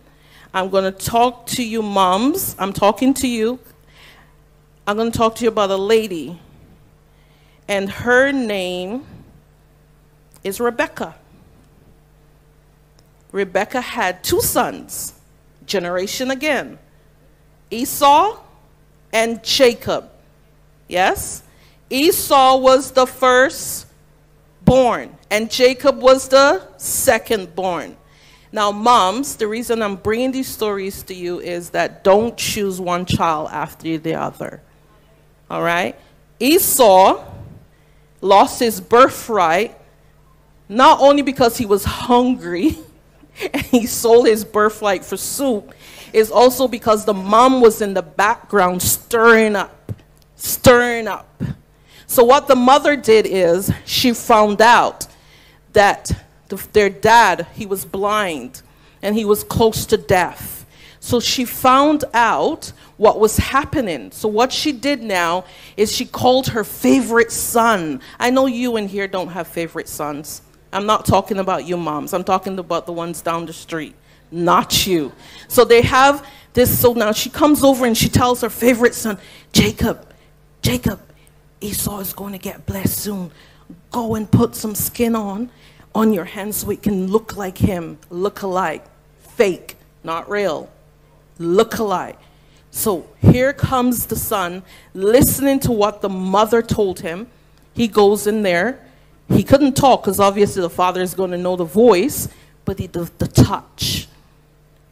I'm 0.52 0.71
going 0.71 0.85
to 0.85 0.92
talk 0.92 1.47
to 1.49 1.64
you, 1.64 1.83
moms. 1.83 2.54
I'm 2.59 2.73
talking 2.73 3.14
to 3.14 3.26
you. 3.26 3.59
I'm 4.87 4.97
going 4.97 5.11
to 5.11 5.18
talk 5.18 5.37
to 5.37 5.44
you 5.44 5.49
about 5.49 5.71
a 5.71 5.76
lady. 5.76 6.40
And 7.66 7.90
her 7.90 8.30
name 8.30 9.04
is 10.44 10.61
Rebecca. 10.61 11.16
Rebecca 13.33 13.80
had 13.80 14.23
two 14.23 14.40
sons, 14.40 15.14
generation 15.66 16.30
again 16.30 16.78
Esau 17.71 18.38
and 19.12 19.42
Jacob. 19.42 20.11
Yes? 20.87 21.43
Esau 21.94 22.56
was 22.56 22.90
the 22.90 23.06
first 23.06 23.86
born, 24.64 25.16
and 25.30 25.48
Jacob 25.48 26.02
was 26.02 26.26
the 26.26 26.60
second 26.76 27.54
born. 27.54 27.96
Now, 28.50 28.72
moms, 28.72 29.36
the 29.36 29.46
reason 29.46 29.80
I'm 29.80 29.94
bringing 29.94 30.32
these 30.32 30.48
stories 30.48 31.04
to 31.04 31.14
you 31.14 31.38
is 31.38 31.70
that 31.70 32.02
don't 32.02 32.36
choose 32.36 32.80
one 32.80 33.06
child 33.06 33.50
after 33.52 33.96
the 33.96 34.16
other. 34.16 34.60
All 35.48 35.62
right? 35.62 35.94
Esau 36.40 37.24
lost 38.20 38.58
his 38.58 38.80
birthright 38.80 39.78
not 40.68 41.00
only 41.00 41.22
because 41.22 41.56
he 41.58 41.66
was 41.66 41.84
hungry 41.84 42.76
and 43.52 43.62
he 43.62 43.86
sold 43.86 44.26
his 44.26 44.44
birthright 44.44 45.04
for 45.04 45.16
soup, 45.16 45.72
is 46.12 46.32
also 46.32 46.66
because 46.66 47.04
the 47.04 47.14
mom 47.14 47.60
was 47.60 47.80
in 47.80 47.94
the 47.94 48.02
background 48.02 48.82
stirring 48.82 49.54
up, 49.54 49.92
stirring 50.34 51.06
up. 51.06 51.28
So, 52.06 52.23
what 52.25 52.49
the 52.49 52.56
mother 52.56 52.96
did 52.96 53.26
is 53.26 53.73
she 53.84 54.12
found 54.12 54.61
out 54.61 55.06
that 55.73 56.11
the, 56.49 56.56
their 56.73 56.90
dad, 56.90 57.46
he 57.54 57.66
was 57.66 57.84
blind 57.84 58.62
and 59.02 59.16
he 59.16 59.25
was 59.25 59.44
close 59.44 59.87
to 59.87 59.96
death. 59.96 60.66
So, 61.00 61.20
she 61.20 61.44
found 61.44 62.04
out 62.12 62.73
what 62.96 63.18
was 63.18 63.37
happening. 63.37 64.11
So, 64.12 64.28
what 64.28 64.52
she 64.52 64.73
did 64.73 65.02
now 65.02 65.44
is 65.76 65.92
she 65.92 66.04
called 66.04 66.49
her 66.49 66.64
favorite 66.64 67.32
son. 67.32 68.00
I 68.18 68.30
know 68.30 68.46
you 68.46 68.76
in 68.76 68.88
here 68.88 69.08
don't 69.08 69.28
have 69.28 69.49
favorite 69.49 69.88
sons. 69.88 70.42
I'm 70.73 70.87
not 70.87 71.06
talking 71.06 71.38
about 71.38 71.66
you 71.66 71.76
moms, 71.76 72.12
I'm 72.12 72.25
talking 72.25 72.58
about 72.58 72.87
the 72.87 72.92
ones 72.92 73.23
down 73.23 73.46
the 73.46 73.52
street, 73.52 73.94
not 74.30 74.87
you. 74.87 75.12
So, 75.49 75.64
they 75.64 75.82
have 75.82 76.26
this. 76.54 76.78
So 76.78 76.92
now 76.92 77.12
she 77.12 77.28
comes 77.28 77.62
over 77.62 77.84
and 77.84 77.96
she 77.96 78.08
tells 78.08 78.40
her 78.40 78.49
favorite 78.49 78.94
son, 78.94 79.18
Jacob, 79.52 80.08
Jacob, 80.62 81.00
Esau 81.64 81.99
is 82.00 82.12
going 82.12 82.33
to 82.33 82.38
get 82.38 82.66
blessed 82.66 82.99
soon. 82.99 83.30
Go 83.90 84.14
and 84.14 84.30
put 84.30 84.54
some 84.54 84.75
skin 84.75 85.16
on 85.16 85.50
on 85.94 86.12
your 86.12 86.25
hands 86.25 86.59
so 86.59 86.71
it 86.71 86.83
can 86.83 87.06
look 87.06 87.37
like 87.37 87.56
him, 87.56 87.99
look 88.11 88.42
alike, 88.42 88.85
fake, 89.21 89.76
not 90.02 90.28
real, 90.28 90.71
look 91.38 91.78
alike. 91.78 92.18
So 92.71 93.09
here 93.21 93.52
comes 93.52 94.06
the 94.06 94.16
son, 94.16 94.62
listening 94.92 95.61
to 95.61 95.73
what 95.73 96.02
the 96.02 96.09
mother 96.09 96.61
told 96.61 97.00
him. 97.00 97.28
He 97.73 97.88
goes 97.88 98.26
in 98.26 98.42
there. 98.42 98.80
He 99.30 99.42
couldn't 99.42 99.75
talk 99.75 100.02
because 100.02 100.21
obviously 100.21 100.61
the 100.61 100.71
father 100.71 101.00
is 101.00 101.14
going 101.14 101.30
to 101.30 101.38
know 101.38 101.56
the 101.56 101.64
voice, 101.64 102.28
but 102.64 102.78
he, 102.78 102.88
the, 102.88 103.11
the 103.18 103.28
touch. 103.28 104.09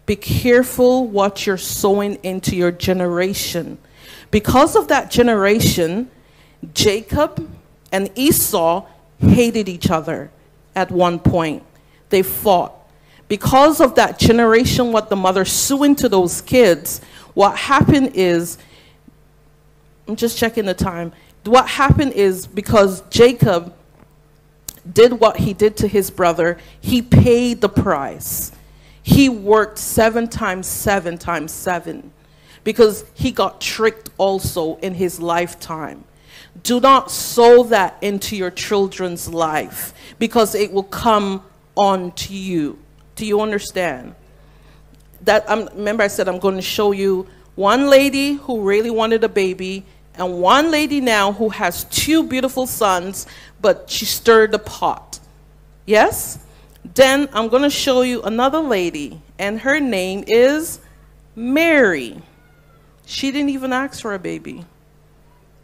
Be 0.06 0.16
careful 0.16 1.06
what 1.06 1.46
you're 1.46 1.58
sowing 1.58 2.14
into 2.22 2.56
your 2.56 2.70
generation. 2.70 3.78
Because 4.30 4.74
of 4.74 4.88
that 4.88 5.10
generation, 5.10 6.08
Jacob 6.74 7.48
and 7.90 8.10
Esau 8.14 8.86
hated 9.18 9.68
each 9.68 9.90
other 9.90 10.30
at 10.74 10.90
one 10.90 11.18
point. 11.18 11.62
They 12.10 12.22
fought. 12.22 12.74
Because 13.28 13.80
of 13.80 13.94
that 13.94 14.18
generation, 14.18 14.92
what 14.92 15.08
the 15.08 15.16
mother 15.16 15.44
suing 15.44 15.96
to 15.96 16.08
those 16.08 16.42
kids, 16.42 17.00
what 17.34 17.56
happened 17.56 18.12
is, 18.14 18.58
I'm 20.06 20.16
just 20.16 20.36
checking 20.36 20.66
the 20.66 20.74
time. 20.74 21.12
What 21.44 21.68
happened 21.68 22.12
is 22.12 22.46
because 22.46 23.00
Jacob 23.08 23.74
did 24.90 25.12
what 25.14 25.38
he 25.38 25.52
did 25.52 25.76
to 25.78 25.88
his 25.88 26.10
brother, 26.10 26.58
he 26.80 27.02
paid 27.02 27.60
the 27.60 27.68
price. 27.68 28.52
He 29.02 29.28
worked 29.28 29.78
seven 29.78 30.28
times 30.28 30.66
seven 30.66 31.18
times 31.18 31.52
seven 31.52 32.12
because 32.64 33.04
he 33.14 33.32
got 33.32 33.60
tricked 33.60 34.10
also 34.18 34.76
in 34.76 34.94
his 34.94 35.20
lifetime. 35.20 36.04
Do 36.62 36.80
not 36.80 37.10
sow 37.10 37.64
that 37.64 37.96
into 38.00 38.36
your 38.36 38.50
children's 38.50 39.28
life 39.28 39.94
because 40.18 40.54
it 40.54 40.72
will 40.72 40.82
come 40.84 41.42
on 41.76 42.12
to 42.12 42.34
you. 42.34 42.78
Do 43.16 43.26
you 43.26 43.40
understand? 43.40 44.14
That 45.22 45.48
um, 45.48 45.68
remember 45.74 46.02
I 46.02 46.08
said 46.08 46.28
I'm 46.28 46.38
going 46.38 46.56
to 46.56 46.62
show 46.62 46.92
you 46.92 47.26
one 47.54 47.88
lady 47.88 48.34
who 48.34 48.62
really 48.62 48.90
wanted 48.90 49.24
a 49.24 49.28
baby 49.28 49.84
and 50.14 50.40
one 50.40 50.70
lady 50.70 51.00
now 51.00 51.32
who 51.32 51.48
has 51.50 51.84
two 51.84 52.22
beautiful 52.22 52.66
sons, 52.66 53.26
but 53.60 53.88
she 53.88 54.04
stirred 54.04 54.52
the 54.52 54.58
pot. 54.58 55.20
Yes? 55.86 56.38
Then 56.94 57.28
I'm 57.32 57.48
going 57.48 57.62
to 57.62 57.70
show 57.70 58.02
you 58.02 58.22
another 58.22 58.58
lady, 58.58 59.20
and 59.38 59.60
her 59.60 59.80
name 59.80 60.24
is 60.26 60.80
Mary. 61.34 62.20
She 63.06 63.30
didn't 63.30 63.50
even 63.50 63.72
ask 63.72 64.02
for 64.02 64.14
a 64.14 64.18
baby. 64.18 64.66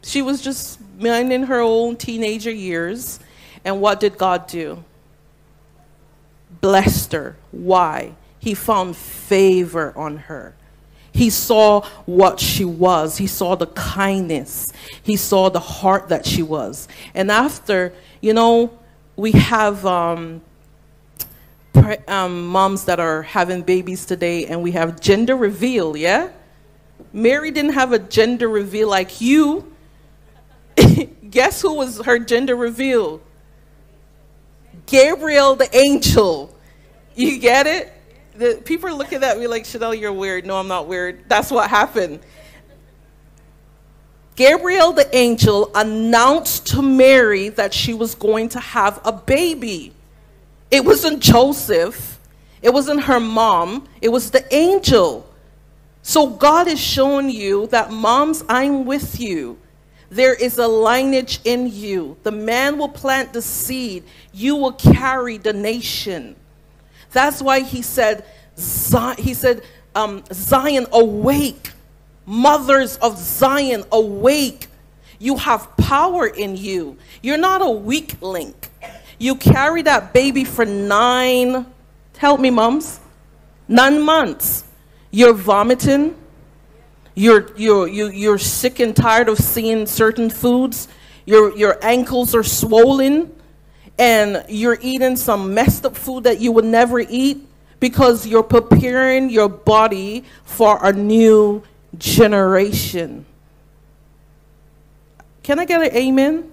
She 0.02 0.22
was 0.22 0.40
just 0.40 0.80
minding 0.98 1.44
her 1.44 1.60
own 1.60 1.96
teenager 1.96 2.50
years. 2.50 3.20
And 3.64 3.80
what 3.80 4.00
did 4.00 4.16
God 4.16 4.46
do? 4.46 4.84
Blessed 6.60 7.12
her. 7.12 7.36
Why? 7.50 8.14
He 8.38 8.54
found 8.54 8.96
favor 8.96 9.92
on 9.96 10.16
her. 10.16 10.54
He 11.12 11.30
saw 11.30 11.82
what 12.06 12.38
she 12.38 12.64
was. 12.64 13.18
He 13.18 13.26
saw 13.26 13.56
the 13.56 13.66
kindness. 13.66 14.72
He 15.02 15.16
saw 15.16 15.48
the 15.48 15.60
heart 15.60 16.10
that 16.10 16.24
she 16.24 16.42
was. 16.42 16.86
And 17.14 17.30
after, 17.30 17.92
you 18.20 18.32
know, 18.34 18.78
we 19.16 19.32
have 19.32 19.84
um, 19.84 20.42
um, 22.06 22.46
moms 22.46 22.84
that 22.84 23.00
are 23.00 23.22
having 23.22 23.62
babies 23.62 24.04
today, 24.06 24.46
and 24.46 24.62
we 24.62 24.72
have 24.72 25.00
gender 25.00 25.36
reveal, 25.36 25.96
yeah? 25.96 26.30
Mary 27.12 27.50
didn't 27.50 27.72
have 27.72 27.92
a 27.92 27.98
gender 27.98 28.48
reveal 28.48 28.88
like 28.88 29.20
you. 29.20 29.72
Guess 31.30 31.62
who 31.62 31.74
was 31.74 32.00
her 32.02 32.18
gender 32.18 32.56
reveal? 32.56 33.20
Gabriel 34.86 35.54
the 35.56 35.74
angel. 35.76 36.54
You 37.14 37.38
get 37.38 37.66
it? 37.66 37.92
The, 38.36 38.62
people 38.64 38.88
are 38.88 38.94
looking 38.94 39.22
at 39.24 39.38
me 39.38 39.46
like, 39.46 39.64
Chanel, 39.64 39.94
you're 39.94 40.12
weird. 40.12 40.46
No, 40.46 40.56
I'm 40.56 40.68
not 40.68 40.86
weird. 40.86 41.28
That's 41.28 41.50
what 41.50 41.68
happened. 41.68 42.20
Gabriel 44.36 44.92
the 44.92 45.12
angel 45.16 45.72
announced 45.74 46.68
to 46.68 46.80
Mary 46.80 47.48
that 47.48 47.74
she 47.74 47.92
was 47.92 48.14
going 48.14 48.48
to 48.50 48.60
have 48.60 49.00
a 49.04 49.10
baby. 49.10 49.92
It 50.70 50.84
wasn't 50.84 51.20
Joseph, 51.20 52.20
it 52.62 52.72
wasn't 52.72 53.02
her 53.02 53.18
mom, 53.18 53.88
it 54.00 54.10
was 54.10 54.30
the 54.30 54.54
angel. 54.54 55.28
So 56.02 56.28
God 56.28 56.68
is 56.68 56.78
showing 56.78 57.30
you 57.30 57.66
that, 57.68 57.90
moms, 57.90 58.44
I'm 58.48 58.84
with 58.84 59.18
you. 59.18 59.58
There 60.10 60.34
is 60.34 60.58
a 60.58 60.66
lineage 60.66 61.40
in 61.44 61.70
you. 61.70 62.16
The 62.22 62.30
man 62.30 62.78
will 62.78 62.88
plant 62.88 63.32
the 63.32 63.42
seed, 63.42 64.04
you 64.32 64.56
will 64.56 64.72
carry 64.72 65.38
the 65.38 65.52
nation. 65.52 66.36
That's 67.10 67.42
why 67.42 67.60
he 67.60 67.82
said, 67.82 68.24
he 69.18 69.34
said, 69.34 69.62
um, 69.94 70.22
Zion, 70.32 70.86
awake. 70.92 71.72
Mothers 72.26 72.96
of 72.98 73.18
Zion, 73.18 73.84
awake. 73.90 74.66
You 75.18 75.36
have 75.36 75.76
power 75.76 76.26
in 76.26 76.56
you. 76.56 76.96
You're 77.22 77.38
not 77.38 77.62
a 77.62 77.70
weak 77.70 78.20
link. 78.20 78.68
You 79.18 79.34
carry 79.34 79.82
that 79.82 80.12
baby 80.12 80.44
for 80.44 80.64
nine, 80.64 81.66
help 82.18 82.38
me, 82.38 82.50
moms, 82.50 83.00
nine 83.66 84.00
months. 84.00 84.64
You're 85.10 85.32
vomiting. 85.34 86.14
You're, 87.18 87.48
you're, 87.56 87.88
you, 87.88 88.10
you're 88.10 88.38
sick 88.38 88.78
and 88.78 88.94
tired 88.94 89.28
of 89.28 89.38
seeing 89.38 89.86
certain 89.86 90.30
foods. 90.30 90.86
Your, 91.26 91.56
your 91.58 91.76
ankles 91.84 92.32
are 92.32 92.44
swollen. 92.44 93.34
And 93.98 94.44
you're 94.48 94.78
eating 94.80 95.16
some 95.16 95.52
messed 95.52 95.84
up 95.84 95.96
food 95.96 96.22
that 96.24 96.40
you 96.40 96.52
would 96.52 96.64
never 96.64 97.00
eat 97.00 97.44
because 97.80 98.24
you're 98.24 98.44
preparing 98.44 99.30
your 99.30 99.48
body 99.48 100.24
for 100.44 100.78
a 100.80 100.92
new 100.92 101.64
generation. 101.96 103.26
Can 105.42 105.58
I 105.58 105.64
get 105.64 105.82
an 105.82 105.96
amen? 105.96 106.52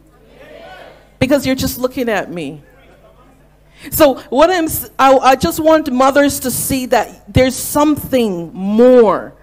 Because 1.19 1.45
you're 1.45 1.53
just 1.53 1.77
looking 1.77 2.09
at 2.09 2.31
me. 2.31 2.63
So 3.91 4.15
what 4.29 4.49
I'm, 4.49 4.67
I 4.97 5.35
just 5.35 5.59
want 5.59 5.93
mothers 5.93 6.39
to 6.39 6.49
see 6.49 6.87
that 6.87 7.31
there's 7.31 7.55
something 7.55 8.51
more. 8.51 9.35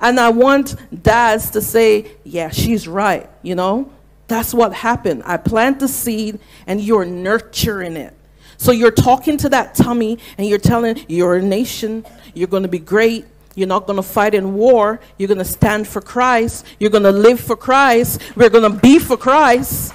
And 0.00 0.18
I 0.18 0.30
want 0.30 0.76
dads 1.02 1.50
to 1.50 1.60
say, 1.60 2.12
yeah, 2.24 2.50
she's 2.50 2.86
right, 2.88 3.28
you 3.42 3.54
know? 3.54 3.90
That's 4.26 4.54
what 4.54 4.72
happened. 4.72 5.22
I 5.26 5.36
plant 5.36 5.80
the 5.80 5.88
seed 5.88 6.38
and 6.66 6.80
you're 6.80 7.04
nurturing 7.04 7.96
it. 7.96 8.14
So 8.56 8.72
you're 8.72 8.90
talking 8.90 9.36
to 9.38 9.48
that 9.50 9.74
tummy 9.74 10.18
and 10.38 10.46
you're 10.46 10.58
telling 10.58 11.04
you're 11.08 11.36
a 11.36 11.42
nation, 11.42 12.04
you're 12.32 12.48
going 12.48 12.62
to 12.62 12.68
be 12.68 12.78
great, 12.78 13.26
you're 13.54 13.68
not 13.68 13.86
going 13.86 13.96
to 13.96 14.02
fight 14.02 14.34
in 14.34 14.54
war, 14.54 15.00
you're 15.18 15.28
going 15.28 15.38
to 15.38 15.44
stand 15.44 15.86
for 15.86 16.00
Christ, 16.00 16.64
you're 16.78 16.90
going 16.90 17.02
to 17.02 17.12
live 17.12 17.40
for 17.40 17.56
Christ, 17.56 18.22
we're 18.36 18.50
going 18.50 18.70
to 18.70 18.78
be 18.78 18.98
for 18.98 19.16
Christ. 19.16 19.94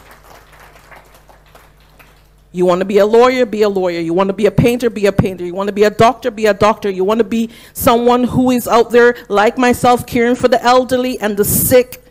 You 2.51 2.65
want 2.65 2.79
to 2.79 2.86
be 2.86 2.98
a 2.98 3.06
lawyer, 3.06 3.46
be 3.46 3.62
a 3.62 3.70
lawyer. 3.70 4.00
You 4.00 4.13
want 4.13 4.29
to 4.29 4.34
be 4.34 4.48
a 4.48 4.51
painter, 4.51 4.89
be 4.89 5.06
a 5.06 5.12
painter. 5.12 5.46
You 5.46 5.53
want 5.53 5.68
to 5.68 5.74
be 5.74 5.84
a 5.84 5.91
doctor, 5.91 6.32
be 6.32 6.48
a 6.48 6.53
doctor. 6.53 6.89
You 6.89 7.03
want 7.03 7.20
to 7.20 7.24
be 7.24 7.51
someone 7.74 8.24
who 8.24 8.50
is 8.50 8.68
out 8.68 8.89
there, 8.89 9.15
like 9.29 9.58
myself, 9.58 10.08
caring 10.08 10.36
for 10.36 10.48
the 10.48 10.62
elderly 10.63 11.20
and 11.20 11.38
the 11.38 11.46
sick. 11.46 12.03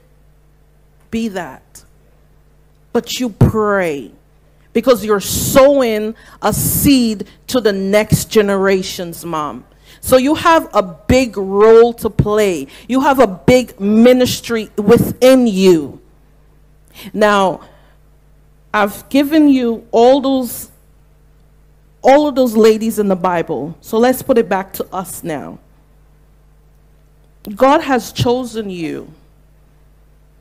Be 1.11 1.29
that. 1.29 1.85
But 2.93 3.19
you 3.19 3.31
pray 3.31 4.13
because 4.73 5.05
you're 5.05 5.21
sowing 5.21 6.15
a 6.41 6.53
seed 6.53 7.27
to 7.49 7.61
the 7.61 7.73
next 7.73 8.27
generations, 8.27 9.25
mom. 9.25 9.65
So 10.01 10.17
you 10.17 10.37
have 10.37 10.69
a 10.73 10.83
big 10.83 11.37
role 11.37 11.93
to 11.95 12.09
play. 12.09 12.69
You 12.89 13.01
have 13.01 13.19
a 13.19 13.27
big 13.27 13.81
ministry 13.81 14.71
within 14.77 15.49
you. 15.49 16.01
Now, 17.13 17.61
I've 18.73 19.09
given 19.09 19.49
you 19.49 19.87
all 19.91 20.21
those 20.21 20.71
all 22.03 22.29
of 22.29 22.35
those 22.35 22.57
ladies 22.57 22.99
in 22.99 23.09
the 23.09 23.17
Bible. 23.17 23.77
So 23.81 23.99
let's 23.99 24.23
put 24.23 24.39
it 24.39 24.49
back 24.49 24.73
to 24.75 24.87
us 24.95 25.25
now. 25.25 25.59
God 27.55 27.81
has 27.83 28.13
chosen 28.13 28.71
you. 28.71 29.13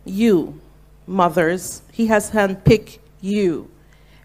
You, 0.06 0.60
mothers, 1.06 1.82
he 1.92 2.08
has 2.08 2.32
handpicked 2.32 3.00
you. 3.22 3.70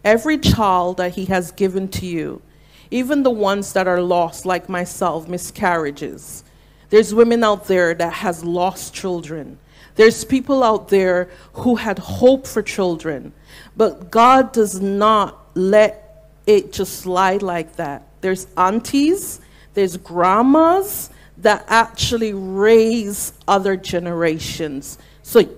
Every 0.04 0.38
child 0.38 0.98
that 0.98 1.14
he 1.14 1.24
has 1.26 1.52
given 1.52 1.88
to 1.88 2.06
you, 2.06 2.42
even 2.90 3.22
the 3.22 3.30
ones 3.30 3.72
that 3.72 3.88
are 3.88 4.02
lost 4.02 4.44
like 4.44 4.68
myself, 4.68 5.28
miscarriages. 5.28 6.44
There's 6.90 7.14
women 7.14 7.42
out 7.42 7.66
there 7.66 7.94
that 7.94 8.12
has 8.12 8.44
lost 8.44 8.94
children. 8.94 9.58
There's 9.94 10.24
people 10.24 10.62
out 10.62 10.88
there 10.88 11.30
who 11.54 11.76
had 11.76 11.98
hope 11.98 12.46
for 12.46 12.62
children, 12.62 13.32
but 13.76 14.10
God 14.10 14.52
does 14.52 14.80
not 14.80 15.38
let 15.54 16.28
it 16.46 16.72
just 16.72 17.00
slide 17.00 17.42
like 17.42 17.76
that. 17.76 18.06
There's 18.20 18.46
aunties, 18.56 19.40
there's 19.74 19.96
grandmas 19.96 21.10
that 21.38 21.64
actually 21.68 22.32
raise 22.34 23.32
other 23.48 23.76
generations. 23.76 24.98
So 25.22 25.48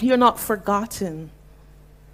you're 0.00 0.16
not 0.16 0.38
forgotten. 0.38 1.30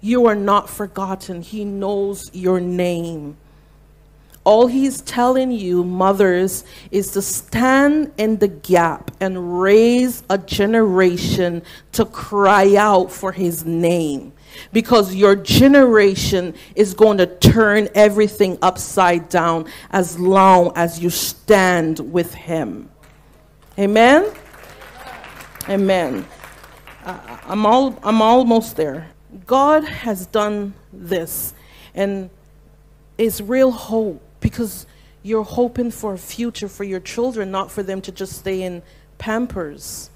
You 0.01 0.27
are 0.27 0.35
not 0.35 0.69
forgotten. 0.69 1.41
He 1.41 1.65
knows 1.65 2.33
your 2.33 2.59
name. 2.59 3.37
All 4.49 4.65
he's 4.65 5.01
telling 5.01 5.51
you, 5.51 5.83
mothers, 5.83 6.63
is 6.89 7.11
to 7.11 7.21
stand 7.21 8.11
in 8.17 8.37
the 8.37 8.47
gap 8.47 9.11
and 9.19 9.61
raise 9.61 10.23
a 10.27 10.39
generation 10.39 11.61
to 11.91 12.03
cry 12.03 12.75
out 12.75 13.11
for 13.11 13.31
his 13.31 13.63
name. 13.63 14.33
Because 14.73 15.13
your 15.13 15.35
generation 15.35 16.55
is 16.73 16.95
going 16.95 17.19
to 17.19 17.27
turn 17.27 17.89
everything 17.93 18.57
upside 18.63 19.29
down 19.29 19.67
as 19.91 20.17
long 20.17 20.71
as 20.75 20.99
you 20.99 21.11
stand 21.11 21.99
with 21.99 22.33
him. 22.33 22.89
Amen? 23.77 24.33
Amen. 25.69 26.25
I'm, 27.05 27.67
all, 27.67 27.99
I'm 28.01 28.19
almost 28.23 28.77
there. 28.77 29.11
God 29.45 29.83
has 29.83 30.25
done 30.25 30.73
this, 30.91 31.53
and 31.93 32.31
it's 33.15 33.41
real 33.41 33.69
hope 33.69 34.23
because 34.49 34.85
you're 35.23 35.43
hoping 35.43 35.91
for 35.91 36.13
a 36.13 36.17
future 36.17 36.67
for 36.67 36.83
your 36.83 36.99
children, 36.99 37.51
not 37.51 37.71
for 37.71 37.83
them 37.83 38.01
to 38.01 38.11
just 38.11 38.33
stay 38.39 38.63
in 38.63 38.81
pampers 39.17 40.09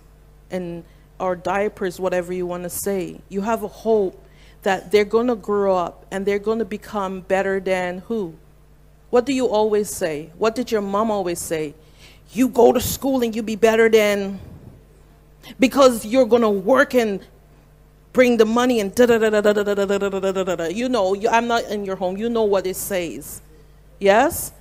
and 0.49 0.83
or 1.19 1.35
diapers, 1.35 1.99
whatever 1.99 2.33
you 2.33 2.45
want 2.45 2.63
to 2.63 2.69
say. 2.69 3.19
You 3.29 3.41
have 3.41 3.63
a 3.63 3.67
hope 3.67 4.19
that 4.63 4.91
they're 4.91 5.05
going 5.05 5.27
to 5.27 5.35
grow 5.35 5.75
up 5.75 6.05
and 6.11 6.25
they're 6.25 6.39
going 6.39 6.59
to 6.59 6.65
become 6.65 7.21
better 7.21 7.59
than 7.59 7.99
who? 7.99 8.35
What 9.09 9.25
do 9.25 9.33
you 9.33 9.47
always 9.47 9.89
say? 9.89 10.31
What 10.37 10.55
did 10.55 10.71
your 10.71 10.81
mom 10.81 11.11
always 11.11 11.39
say? 11.39 11.75
You 12.31 12.49
go 12.49 12.73
to 12.73 12.81
school 12.81 13.21
and 13.21 13.35
you 13.35 13.43
be 13.43 13.55
better 13.55 13.89
than 13.89 14.39
because 15.59 16.05
you're 16.05 16.25
going 16.25 16.41
to 16.41 16.49
work 16.49 16.95
and 16.95 17.21
bring 18.11 18.37
the 18.37 18.45
money 18.45 18.79
and 18.79 18.93
da 18.95 19.05
da 19.05 19.17
da 19.17 19.29
da 19.29 19.41
da 19.41 19.53
da 19.53 19.63
da 19.63 19.85
da 19.85 20.09
da 20.09 20.43
da 20.43 20.55
da. 20.55 20.65
You 20.65 20.89
know, 20.89 21.13
you, 21.13 21.29
I'm 21.29 21.47
not 21.47 21.65
in 21.65 21.85
your 21.85 21.95
home. 21.95 22.17
You 22.17 22.29
know 22.29 22.43
what 22.43 22.65
it 22.65 22.75
says. 22.75 23.41
Yes? 23.99 24.51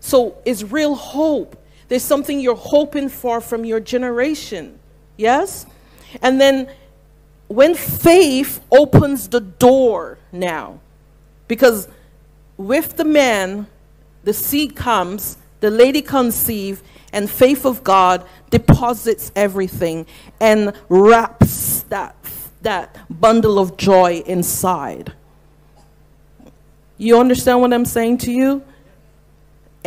So 0.00 0.36
it's 0.44 0.62
real 0.62 0.94
hope. 0.94 1.56
There's 1.88 2.04
something 2.04 2.40
you're 2.40 2.54
hoping 2.54 3.08
for 3.08 3.40
from 3.40 3.64
your 3.64 3.80
generation. 3.80 4.78
Yes? 5.16 5.66
And 6.22 6.40
then 6.40 6.70
when 7.48 7.74
faith 7.74 8.60
opens 8.70 9.28
the 9.28 9.40
door 9.40 10.18
now, 10.32 10.80
because 11.46 11.88
with 12.56 12.96
the 12.96 13.04
man, 13.04 13.66
the 14.24 14.34
seed 14.34 14.76
comes, 14.76 15.38
the 15.60 15.70
lady 15.70 16.02
conceive, 16.02 16.82
and 17.12 17.30
faith 17.30 17.64
of 17.64 17.82
God 17.82 18.24
deposits 18.50 19.32
everything 19.34 20.06
and 20.40 20.74
wraps 20.88 21.82
that, 21.84 22.14
that 22.62 22.98
bundle 23.08 23.58
of 23.58 23.76
joy 23.76 24.22
inside. 24.26 25.12
You 26.98 27.18
understand 27.18 27.60
what 27.60 27.72
I'm 27.72 27.86
saying 27.86 28.18
to 28.18 28.32
you? 28.32 28.62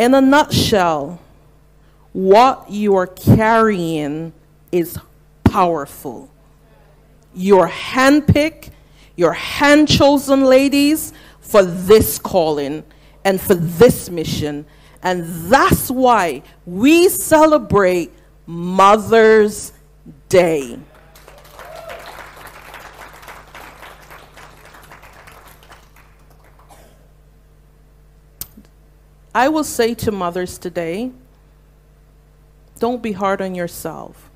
In 0.01 0.15
a 0.15 0.19
nutshell, 0.19 1.19
what 2.11 2.71
you 2.71 2.95
are 2.95 3.05
carrying 3.05 4.33
is 4.71 4.97
powerful. 5.43 6.27
You're 7.35 7.67
handpicked, 7.67 8.71
you're 9.15 9.33
hand 9.33 9.87
chosen 9.87 10.41
ladies 10.41 11.13
for 11.39 11.61
this 11.61 12.17
calling 12.17 12.83
and 13.23 13.39
for 13.39 13.53
this 13.53 14.09
mission. 14.09 14.65
And 15.03 15.23
that's 15.51 15.91
why 15.91 16.41
we 16.65 17.07
celebrate 17.07 18.11
Mother's 18.47 19.71
Day. 20.29 20.79
I 29.33 29.47
will 29.47 29.63
say 29.63 29.93
to 29.95 30.11
mothers 30.11 30.57
today 30.57 31.11
don't 32.79 33.03
be 33.03 33.11
hard 33.11 33.41
on 33.41 33.53
yourself. 33.53 34.31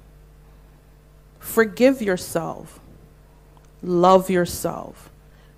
Forgive 1.40 2.02
yourself. 2.02 2.80
Love 3.82 4.30
yourself. 4.30 5.10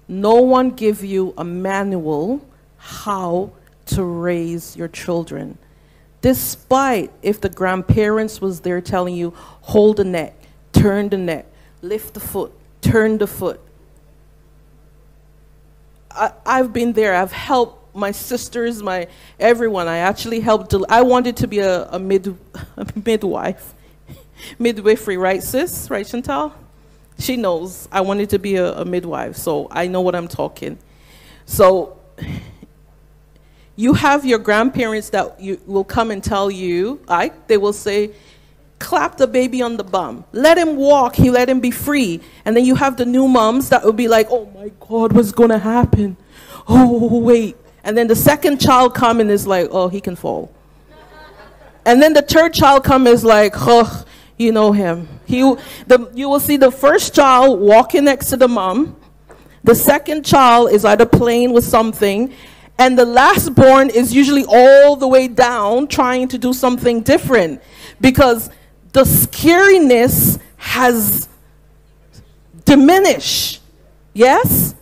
No 0.08 0.36
one 0.36 0.72
give 0.72 1.04
you 1.04 1.34
a 1.38 1.44
manual 1.44 2.46
how 2.78 3.52
to 3.88 4.04
raise 4.04 4.78
your 4.78 4.88
children. 4.88 5.58
Despite 6.22 7.12
if 7.22 7.42
the 7.42 7.50
grandparents 7.50 8.40
was 8.40 8.62
there 8.62 8.80
telling 8.80 9.16
you, 9.16 9.34
hold 9.36 9.98
the 9.98 10.06
neck, 10.06 10.36
turn 10.72 11.10
the 11.10 11.18
neck, 11.18 11.46
lift 11.82 12.14
the 12.14 12.20
foot, 12.20 12.54
turn 12.82 13.18
the 13.18 13.28
foot. 13.28 13.60
I, 16.10 16.32
I've 16.46 16.72
been 16.74 16.94
there. 16.94 17.16
I've 17.16 17.34
helped 17.34 17.77
my 17.98 18.12
sisters, 18.12 18.84
my 18.84 19.08
everyone. 19.40 19.88
I 19.88 19.98
actually 19.98 20.40
helped. 20.40 20.70
del- 20.70 20.86
I 20.88 21.02
wanted 21.02 21.36
to 21.38 21.48
be 21.48 21.60
a, 21.60 21.88
a 21.90 22.00
mid 22.00 22.38
a 22.78 22.86
midwife, 23.04 23.74
midwifery, 24.60 25.18
right, 25.18 25.42
sis? 25.44 25.90
Right, 25.90 26.06
Chantal? 26.06 26.54
She 27.20 27.36
knows 27.36 27.88
I 27.92 28.02
wanted 28.02 28.30
to 28.30 28.40
be 28.40 28.56
a, 28.56 28.74
a 28.74 28.86
midwife, 28.86 29.36
so 29.36 29.68
I 29.72 29.88
know 29.88 30.02
what 30.02 30.16
I'm 30.16 30.28
talking. 30.28 30.78
So 31.46 32.00
you 33.76 33.94
have 33.94 34.26
your 34.26 34.40
grandparents 34.40 35.10
that 35.10 35.40
you 35.40 35.60
will 35.66 35.84
come 35.84 36.12
and 36.12 36.24
tell 36.24 36.52
you, 36.52 37.02
right? 37.10 37.34
They 37.48 37.58
will 37.58 37.74
say, 37.74 38.12
clap 38.80 39.18
the 39.18 39.26
baby 39.26 39.64
on 39.64 39.78
the 39.78 39.84
bum. 39.84 40.24
Let 40.32 40.58
him 40.58 40.76
walk. 40.76 41.16
He 41.16 41.32
let 41.32 41.50
him 41.50 41.60
be 41.60 41.72
free. 41.72 42.22
And 42.46 42.56
then 42.56 42.66
you 42.66 42.76
have 42.76 42.98
the 42.98 43.06
new 43.06 43.28
moms 43.28 43.70
that 43.70 43.84
will 43.84 43.94
be 43.94 44.08
like, 44.08 44.28
oh 44.30 44.46
my 44.54 44.72
God, 44.80 45.14
what's 45.14 45.32
going 45.32 45.50
to 45.50 45.58
happen? 45.58 46.18
Oh, 46.68 47.20
wait. 47.20 47.56
And 47.88 47.98
then 47.98 48.08
the 48.08 48.18
second 48.18 48.60
child 48.60 48.94
come 48.94 49.22
and 49.22 49.32
is 49.32 49.48
like, 49.48 49.70
oh, 49.72 49.88
he 49.88 50.02
can 50.02 50.18
fall. 50.18 50.52
And 51.86 52.02
then 52.02 52.12
the 52.12 52.22
third 52.22 52.54
child 52.54 52.84
come 52.84 53.08
is 53.08 53.24
like, 53.24 53.54
oh, 53.56 54.04
you 54.36 54.52
know 54.52 54.74
him. 54.74 55.08
He, 55.26 55.40
the, 55.88 56.12
you 56.14 56.28
will 56.28 56.42
see 56.42 56.58
the 56.58 56.70
first 56.70 57.16
child 57.16 57.62
walking 57.62 58.04
next 58.04 58.30
to 58.32 58.36
the 58.36 58.50
mom. 58.50 58.98
The 59.64 59.74
second 59.74 60.26
child 60.26 60.72
is 60.72 60.84
either 60.84 61.06
playing 61.06 61.54
with 61.54 61.64
something, 61.64 62.34
And 62.80 62.98
the 62.98 63.06
last 63.06 63.56
born 63.56 63.90
is 63.90 64.14
usually 64.14 64.46
all 64.48 64.96
the 64.96 65.08
way 65.08 65.28
down 65.28 65.88
trying 65.88 66.28
to 66.28 66.38
do 66.38 66.54
something 66.54 67.02
different 67.02 67.62
because 68.00 68.50
the 68.94 69.02
scariness 69.02 70.40
has 70.58 71.28
diminished. 72.66 73.62
Yes? 74.14 74.76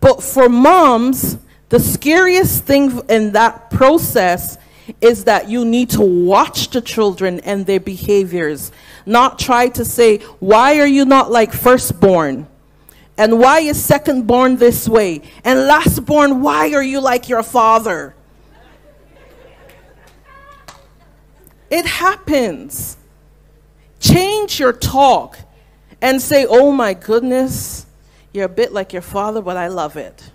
But 0.00 0.22
for 0.22 0.48
moms, 0.48 1.38
the 1.76 1.82
scariest 1.82 2.64
thing 2.64 3.02
in 3.10 3.32
that 3.32 3.70
process 3.70 4.56
is 5.02 5.24
that 5.24 5.50
you 5.50 5.62
need 5.62 5.90
to 5.90 6.00
watch 6.00 6.70
the 6.70 6.80
children 6.80 7.38
and 7.40 7.66
their 7.66 7.80
behaviors, 7.80 8.72
not 9.04 9.38
try 9.38 9.68
to 9.68 9.84
say, 9.84 10.18
Why 10.40 10.80
are 10.80 10.86
you 10.86 11.04
not 11.04 11.30
like 11.30 11.52
firstborn? 11.52 12.46
And 13.18 13.38
why 13.38 13.60
is 13.60 13.76
secondborn 13.76 14.58
this 14.58 14.88
way? 14.88 15.20
And 15.44 15.58
lastborn, 15.70 16.40
why 16.40 16.72
are 16.72 16.82
you 16.82 16.98
like 16.98 17.28
your 17.28 17.42
father? 17.42 18.14
It 21.68 21.84
happens. 21.84 22.96
Change 24.00 24.58
your 24.58 24.72
talk 24.72 25.38
and 26.00 26.22
say, 26.22 26.46
Oh 26.48 26.72
my 26.72 26.94
goodness, 26.94 27.84
you're 28.32 28.46
a 28.46 28.48
bit 28.48 28.72
like 28.72 28.94
your 28.94 29.02
father, 29.02 29.42
but 29.42 29.58
I 29.58 29.68
love 29.68 29.98
it. 29.98 30.30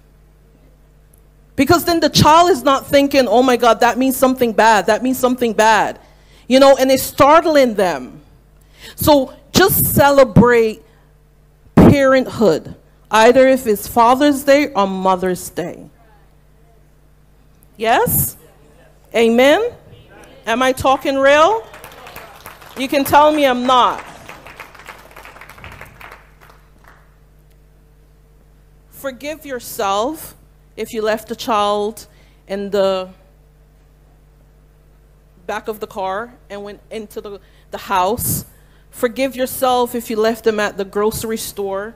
Because 1.62 1.86
then 1.86 2.00
the 2.00 2.10
child 2.10 2.50
is 2.50 2.63
not 2.63 2.88
thinking, 2.88 3.28
oh 3.28 3.43
my 3.43 3.56
God, 3.56 3.82
that 3.82 3.95
means 3.95 4.17
something 4.17 4.52
bad. 4.52 4.88
That 4.88 5.04
means 5.04 5.19
something 5.19 5.54
bad. 5.54 6.00
You 6.47 6.60
know, 6.60 6.76
and 6.76 6.89
it's 6.89 7.04
startling 7.04 7.76
them. 7.76 8.19
So 8.95 9.36
just 9.52 9.86
celebrate 9.86 10.82
parenthood, 11.76 12.74
either 13.12 13.47
if 13.47 13.67
it's 13.67 13.88
Father's 13.88 14.43
Day 14.43 14.74
or 14.74 14.88
Mother's 14.88 15.52
Day. 15.52 15.88
Yes? 17.78 18.38
Amen? 19.13 19.71
Am 20.47 20.63
I 20.63 20.71
talking 20.71 21.15
real? 21.15 21.63
You 22.76 22.88
can 22.88 23.04
tell 23.04 23.32
me 23.32 23.45
I'm 23.45 23.67
not. 23.67 24.04
Forgive 28.89 29.45
yourself 29.45 30.36
if 30.75 30.93
you 30.93 31.01
left 31.01 31.31
a 31.31 31.36
child 31.36 32.07
in 32.47 32.69
the 32.69 33.10
back 35.45 35.67
of 35.67 35.79
the 35.79 35.88
car 35.88 36.34
and 36.49 36.63
went 36.63 36.79
into 36.89 37.19
the, 37.19 37.39
the 37.71 37.77
house. 37.77 38.45
Forgive 38.89 39.36
yourself 39.36 39.95
if 39.95 40.10
you 40.10 40.15
left 40.15 40.43
them 40.43 40.60
at 40.60 40.77
the 40.77 40.86
grocery 40.86 41.38
store. 41.38 41.95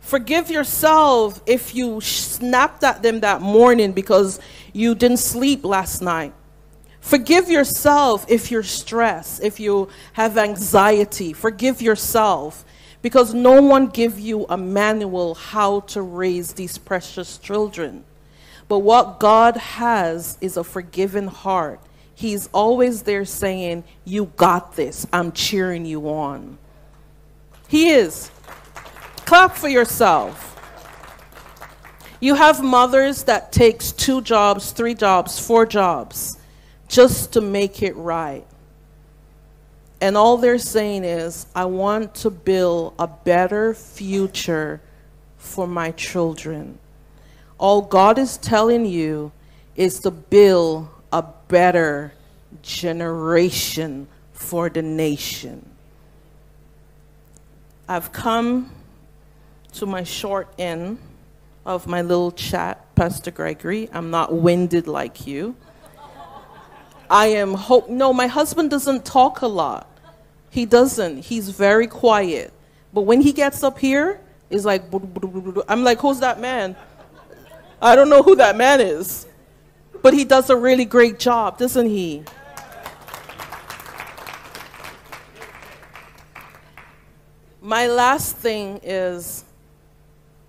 Forgive 0.00 0.50
yourself 0.50 1.40
if 1.46 1.74
you 1.74 2.00
snapped 2.00 2.84
at 2.84 3.02
them 3.02 3.20
that 3.20 3.40
morning 3.40 3.92
because 3.92 4.40
you 4.72 4.94
didn't 4.94 5.18
sleep 5.18 5.64
last 5.64 6.00
night. 6.00 6.32
Forgive 7.00 7.48
yourself 7.48 8.26
if 8.28 8.50
you're 8.50 8.62
stressed, 8.62 9.42
if 9.42 9.60
you 9.60 9.88
have 10.12 10.36
anxiety. 10.36 11.32
Forgive 11.32 11.80
yourself 11.80 12.64
because 13.06 13.32
no 13.32 13.62
one 13.62 13.86
give 13.86 14.18
you 14.18 14.44
a 14.48 14.56
manual 14.56 15.36
how 15.36 15.78
to 15.78 16.02
raise 16.02 16.54
these 16.54 16.76
precious 16.76 17.38
children. 17.38 18.02
But 18.66 18.80
what 18.80 19.20
God 19.20 19.56
has 19.56 20.36
is 20.40 20.56
a 20.56 20.64
forgiving 20.64 21.28
heart. 21.28 21.78
He's 22.16 22.48
always 22.48 23.02
there 23.02 23.24
saying, 23.24 23.84
You 24.04 24.32
got 24.34 24.74
this. 24.74 25.06
I'm 25.12 25.30
cheering 25.30 25.86
you 25.86 26.08
on. 26.08 26.58
He 27.68 27.90
is. 27.90 28.32
Clap 29.24 29.54
for 29.54 29.68
yourself. 29.68 30.42
You 32.18 32.34
have 32.34 32.60
mothers 32.60 33.22
that 33.22 33.52
takes 33.52 33.92
two 33.92 34.20
jobs, 34.20 34.72
three 34.72 34.94
jobs, 34.94 35.38
four 35.38 35.64
jobs 35.64 36.38
just 36.88 37.34
to 37.34 37.40
make 37.40 37.84
it 37.84 37.94
right. 37.94 38.44
And 40.00 40.16
all 40.16 40.36
they're 40.36 40.58
saying 40.58 41.04
is, 41.04 41.46
I 41.54 41.64
want 41.64 42.14
to 42.16 42.30
build 42.30 42.94
a 42.98 43.06
better 43.06 43.72
future 43.72 44.80
for 45.38 45.66
my 45.66 45.92
children. 45.92 46.78
All 47.58 47.80
God 47.82 48.18
is 48.18 48.36
telling 48.36 48.84
you 48.84 49.32
is 49.74 50.00
to 50.00 50.10
build 50.10 50.88
a 51.12 51.24
better 51.48 52.12
generation 52.62 54.06
for 54.32 54.68
the 54.68 54.82
nation. 54.82 55.66
I've 57.88 58.12
come 58.12 58.70
to 59.74 59.86
my 59.86 60.02
short 60.02 60.48
end 60.58 60.98
of 61.64 61.86
my 61.86 62.02
little 62.02 62.32
chat, 62.32 62.94
Pastor 62.94 63.30
Gregory. 63.30 63.88
I'm 63.92 64.10
not 64.10 64.34
winded 64.34 64.86
like 64.86 65.26
you. 65.26 65.56
I 67.10 67.26
am 67.26 67.54
hope. 67.54 67.88
No, 67.88 68.12
my 68.12 68.26
husband 68.26 68.70
doesn't 68.70 69.04
talk 69.04 69.42
a 69.42 69.46
lot. 69.46 69.88
He 70.50 70.66
doesn't. 70.66 71.18
He's 71.18 71.50
very 71.50 71.86
quiet. 71.86 72.52
But 72.92 73.02
when 73.02 73.20
he 73.20 73.32
gets 73.32 73.62
up 73.62 73.78
here, 73.78 74.20
it's 74.50 74.64
like, 74.64 74.82
I'm 75.68 75.84
like, 75.84 76.00
who's 76.00 76.20
that 76.20 76.40
man? 76.40 76.76
I 77.80 77.94
don't 77.94 78.08
know 78.08 78.22
who 78.22 78.36
that 78.36 78.56
man 78.56 78.80
is. 78.80 79.26
But 80.02 80.14
he 80.14 80.24
does 80.24 80.50
a 80.50 80.56
really 80.56 80.84
great 80.84 81.18
job, 81.18 81.58
doesn't 81.58 81.88
he? 81.88 82.24
My 87.60 87.88
last 87.88 88.36
thing 88.36 88.80
is 88.82 89.44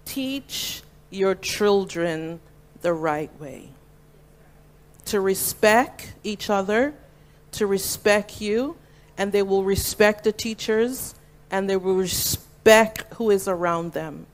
teach 0.06 0.84
your 1.10 1.36
children 1.36 2.40
the 2.82 2.94
right 2.94 3.32
way 3.40 3.72
to 5.08 5.20
respect 5.20 6.14
each 6.24 6.50
other, 6.50 6.94
to 7.52 7.68
respect 7.68 8.42
you, 8.42 8.78
and 9.18 9.32
they 9.32 9.42
will 9.42 9.64
respect 9.64 10.24
the 10.24 10.32
teachers 10.32 11.16
and 11.50 11.70
they 11.70 11.78
will 11.78 11.96
respect 11.96 13.14
who 13.16 13.32
is 13.32 13.48
around 13.48 13.94
them. 13.94 14.26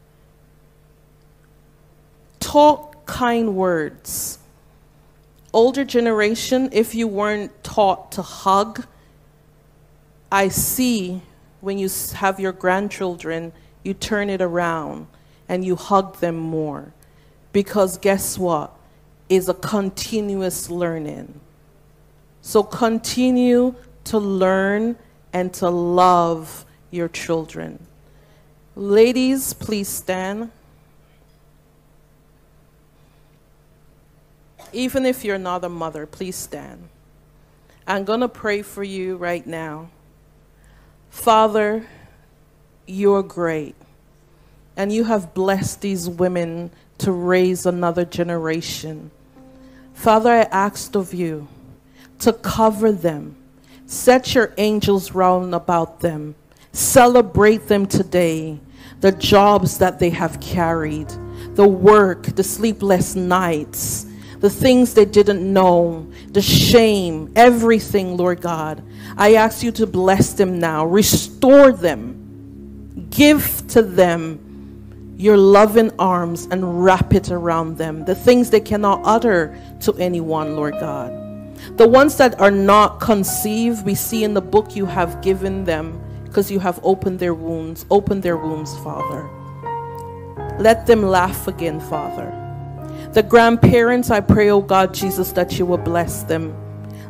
Talk 2.40 3.06
kind 3.06 3.56
words. 3.56 4.40
Older 5.54 5.86
generation, 5.86 6.70
if 6.72 6.96
you 6.96 7.08
weren't 7.08 7.64
taught 7.64 8.12
to 8.14 8.22
hug, 8.22 8.86
I 10.32 10.48
see 10.48 11.22
when 11.62 11.78
you 11.78 11.90
have 12.16 12.40
your 12.40 12.52
grandchildren, 12.52 13.54
you 13.84 13.94
turn 13.94 14.30
it 14.30 14.42
around 14.42 15.08
and 15.48 15.64
you 15.64 15.76
hug 15.76 16.18
them 16.18 16.36
more. 16.36 16.92
Because 17.52 18.00
guess 18.00 18.38
what? 18.38 18.76
Is 19.30 19.50
a 19.50 19.54
continuous 19.54 20.70
learning. 20.70 21.40
So 22.42 22.64
continue 22.64 23.76
to 24.06 24.20
learn 24.20 24.98
and 25.32 25.54
to 25.56 25.70
love 25.70 26.66
your 26.92 27.08
children. 27.08 27.80
Ladies, 28.76 29.54
please 29.54 29.88
stand. 29.88 30.52
Even 34.72 35.06
if 35.06 35.24
you're 35.24 35.38
not 35.38 35.64
a 35.64 35.70
mother, 35.70 36.06
please 36.06 36.36
stand. 36.36 36.90
I'm 37.86 38.04
going 38.04 38.22
to 38.22 38.28
pray 38.28 38.62
for 38.62 38.84
you 38.84 39.18
right 39.18 39.46
now. 39.46 39.90
Father, 41.10 41.86
you're 42.88 43.24
great. 43.24 43.76
And 44.76 44.92
you 44.92 45.04
have 45.04 45.34
blessed 45.34 45.82
these 45.82 46.10
women 46.10 46.72
to 47.04 47.12
raise 47.12 47.66
another 47.66 48.06
generation. 48.06 49.12
Father, 49.94 50.32
I 50.32 50.42
asked 50.44 50.96
of 50.96 51.14
you 51.14 51.50
to 52.20 52.32
cover 52.32 52.94
them, 52.94 53.36
set 53.86 54.34
your 54.34 54.54
angels 54.58 55.12
round 55.12 55.54
about 55.54 56.00
them, 56.00 56.36
celebrate 56.72 57.68
them 57.68 57.86
today, 57.86 58.58
the 59.02 59.12
jobs 59.12 59.80
that 59.80 60.00
they 60.00 60.12
have 60.12 60.40
carried, 60.40 61.10
the 61.56 61.68
work, 61.68 62.24
the 62.24 62.44
sleepless 62.44 63.16
nights, 63.16 64.06
the 64.40 64.50
things 64.50 64.94
they 64.94 65.04
didn't 65.04 65.42
know, 65.42 66.10
the 66.30 66.42
shame, 66.42 67.34
everything, 67.36 68.16
Lord 68.16 68.40
God. 68.40 68.82
I 69.18 69.36
ask 69.36 69.62
you 69.62 69.74
to 69.74 69.86
bless 69.86 70.32
them 70.32 70.58
now, 70.58 70.86
restore 70.86 71.74
them, 71.74 73.08
give 73.10 73.68
to 73.68 73.82
them 73.82 74.53
your 75.18 75.38
loving 75.38 75.92
arms 76.00 76.48
and 76.52 76.84
wrap 76.84 77.14
it 77.14 77.32
around 77.32 77.78
them. 77.78 78.06
The 78.06 78.16
things 78.16 78.50
they 78.50 78.60
cannot 78.60 79.02
utter 79.04 79.60
to 79.82 79.94
anyone, 79.96 80.56
Lord 80.56 80.74
God. 80.80 81.12
The 81.78 81.88
ones 81.88 82.18
that 82.18 82.40
are 82.42 82.52
not 82.52 83.00
conceived, 83.00 83.86
we 83.86 83.96
see 83.96 84.24
in 84.24 84.34
the 84.34 84.42
book 84.42 84.76
you 84.76 84.86
have 84.86 85.22
given 85.22 85.66
them 85.66 86.02
because 86.26 86.50
you 86.52 86.60
have 86.60 86.80
opened 86.84 87.20
their 87.20 87.34
wounds. 87.34 87.86
Open 87.92 88.22
their 88.22 88.38
wounds, 88.38 88.78
Father. 88.80 89.30
Let 90.60 90.88
them 90.88 91.04
laugh 91.04 91.48
again, 91.48 91.80
Father. 91.80 92.40
The 93.14 93.24
grandparents, 93.24 94.10
I 94.10 94.20
pray, 94.20 94.50
oh 94.50 94.62
God, 94.62 94.94
Jesus, 94.94 95.32
that 95.34 95.60
you 95.60 95.66
will 95.66 95.78
bless 95.78 96.24
them. 96.24 96.56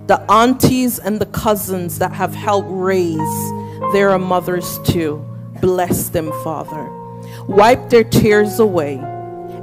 The 0.07 0.19
aunties 0.29 0.99
and 0.99 1.19
the 1.19 1.25
cousins 1.27 1.99
that 1.99 2.11
have 2.11 2.35
helped 2.35 2.67
raise 2.69 3.51
their 3.93 4.17
mothers 4.19 4.79
too. 4.79 5.25
Bless 5.61 6.09
them, 6.09 6.31
Father. 6.43 7.02
Wipe 7.47 7.89
their 7.89 8.03
tears 8.03 8.59
away 8.59 8.95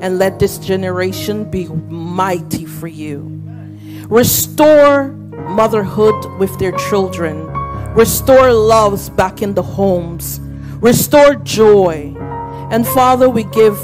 and 0.01 0.19
let 0.19 0.39
this 0.39 0.59
generation 0.59 1.51
be 1.51 1.67
mighty 1.67 2.65
for 2.65 2.89
you. 2.89 3.41
Restore 4.09 5.13
motherhood 5.49 6.27
with 6.39 6.59
their 6.59 6.73
children. 6.73 7.47
Restore 7.95 8.53
loves 8.53 9.11
back 9.11 9.43
in 9.43 9.55
the 9.55 9.63
homes. 9.63 10.41
Restore 10.81 11.37
joy. 11.37 12.15
And 12.71 12.87
Father, 12.87 13.29
we 13.29 13.45
give 13.45 13.79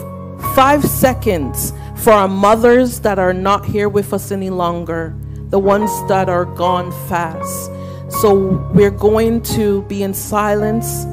five 0.55 0.85
seconds 0.85 1.73
for 1.97 2.13
our 2.13 2.29
mothers 2.29 3.01
that 3.01 3.19
are 3.19 3.33
not 3.33 3.65
here 3.65 3.89
with 3.89 4.13
us 4.13 4.31
any 4.31 4.51
longer, 4.51 5.15
the 5.49 5.59
ones 5.59 5.91
that 6.09 6.29
are 6.29 6.45
gone 6.45 6.93
fast. 7.09 7.71
So 8.21 8.63
we're 8.73 8.91
going 8.91 9.43
to 9.43 9.83
be 9.83 10.03
in 10.03 10.15
silence 10.15 11.05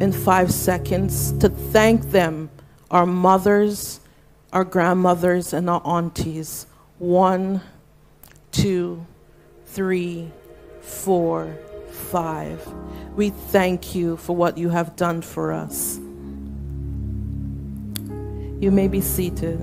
in 0.00 0.12
five 0.12 0.52
seconds 0.52 1.32
to 1.38 1.48
thank 1.48 2.10
them, 2.10 2.50
our 2.90 3.06
mothers, 3.06 4.00
our 4.52 4.64
grandmothers, 4.64 5.52
and 5.52 5.68
our 5.70 5.82
aunties. 5.84 6.66
One, 6.98 7.60
two, 8.52 9.06
three, 9.66 10.30
four, 10.80 11.56
five. 11.90 12.66
We 13.16 13.30
thank 13.30 13.94
you 13.94 14.16
for 14.16 14.34
what 14.34 14.58
you 14.58 14.68
have 14.68 14.96
done 14.96 15.22
for 15.22 15.52
us. 15.52 15.98
You 18.60 18.70
may 18.70 18.88
be 18.88 19.00
seated. 19.00 19.60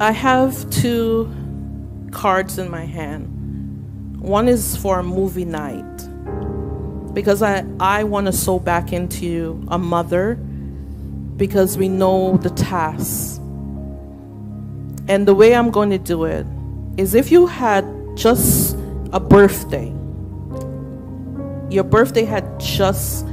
I 0.00 0.10
have 0.12 0.68
two 0.70 1.32
cards 2.10 2.58
in 2.58 2.70
my 2.70 2.84
hand. 2.84 3.33
One 4.24 4.48
is 4.48 4.74
for 4.74 5.00
a 5.00 5.02
movie 5.02 5.44
night 5.44 5.84
because 7.12 7.42
I, 7.42 7.62
I 7.78 8.04
want 8.04 8.24
to 8.26 8.32
sow 8.32 8.58
back 8.58 8.90
into 8.90 9.62
a 9.68 9.76
mother 9.76 10.36
because 11.36 11.76
we 11.76 11.90
know 11.90 12.38
the 12.38 12.48
tasks. 12.48 13.36
And 15.08 15.28
the 15.28 15.34
way 15.34 15.54
I'm 15.54 15.70
going 15.70 15.90
to 15.90 15.98
do 15.98 16.24
it 16.24 16.46
is 16.96 17.14
if 17.14 17.30
you 17.30 17.46
had 17.46 17.84
just 18.16 18.74
a 19.12 19.20
birthday, 19.20 19.88
your 21.68 21.84
birthday 21.84 22.24
had 22.24 22.58
just 22.58 23.26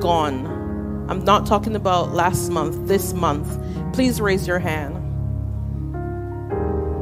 gone. 0.00 0.46
I'm 1.10 1.26
not 1.26 1.44
talking 1.44 1.76
about 1.76 2.14
last 2.14 2.48
month, 2.48 2.88
this 2.88 3.12
month. 3.12 3.46
Please 3.92 4.18
raise 4.18 4.48
your 4.48 4.60
hand. 4.60 4.94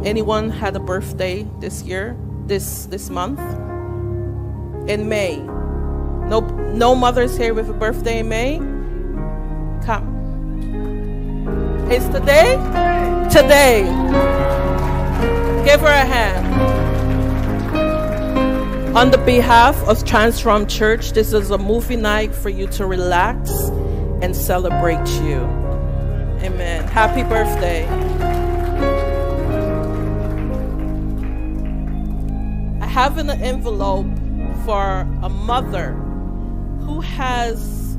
Anyone 0.05 0.51
had 0.51 0.75
a 0.75 0.81
birthday 0.81 1.47
this 1.61 1.85
year, 1.85 2.17
this 2.47 2.87
this 2.87 3.11
month? 3.11 3.41
In 4.89 5.09
May. 5.09 5.39
No 6.29 6.41
no 6.75 6.95
mothers 6.95 7.37
here 7.37 7.55
with 7.55 7.69
a 7.69 7.73
birthday 7.73 8.21
in 8.21 8.29
May? 8.29 8.59
Come. 9.85 10.17
It's 11.91 12.07
today? 12.07 12.57
Today. 13.31 13.83
Give 15.65 15.81
her 15.81 15.87
a 15.87 16.05
hand. 16.05 16.47
On 18.97 19.11
the 19.11 19.19
behalf 19.19 19.77
of 19.87 20.05
Transform 20.05 20.67
Church, 20.67 21.13
this 21.13 21.33
is 21.33 21.51
a 21.51 21.59
movie 21.59 21.97
night 21.97 22.35
for 22.35 22.49
you 22.49 22.67
to 22.69 22.87
relax 22.87 23.51
and 24.23 24.35
celebrate 24.35 25.07
you. 25.23 25.41
Amen. 26.41 26.89
Happy 26.89 27.23
birthday. 27.23 27.85
Have 32.97 33.19
an 33.19 33.29
envelope 33.29 34.07
for 34.65 35.01
a 35.21 35.29
mother 35.29 35.93
who 36.81 37.03
has 37.03 37.95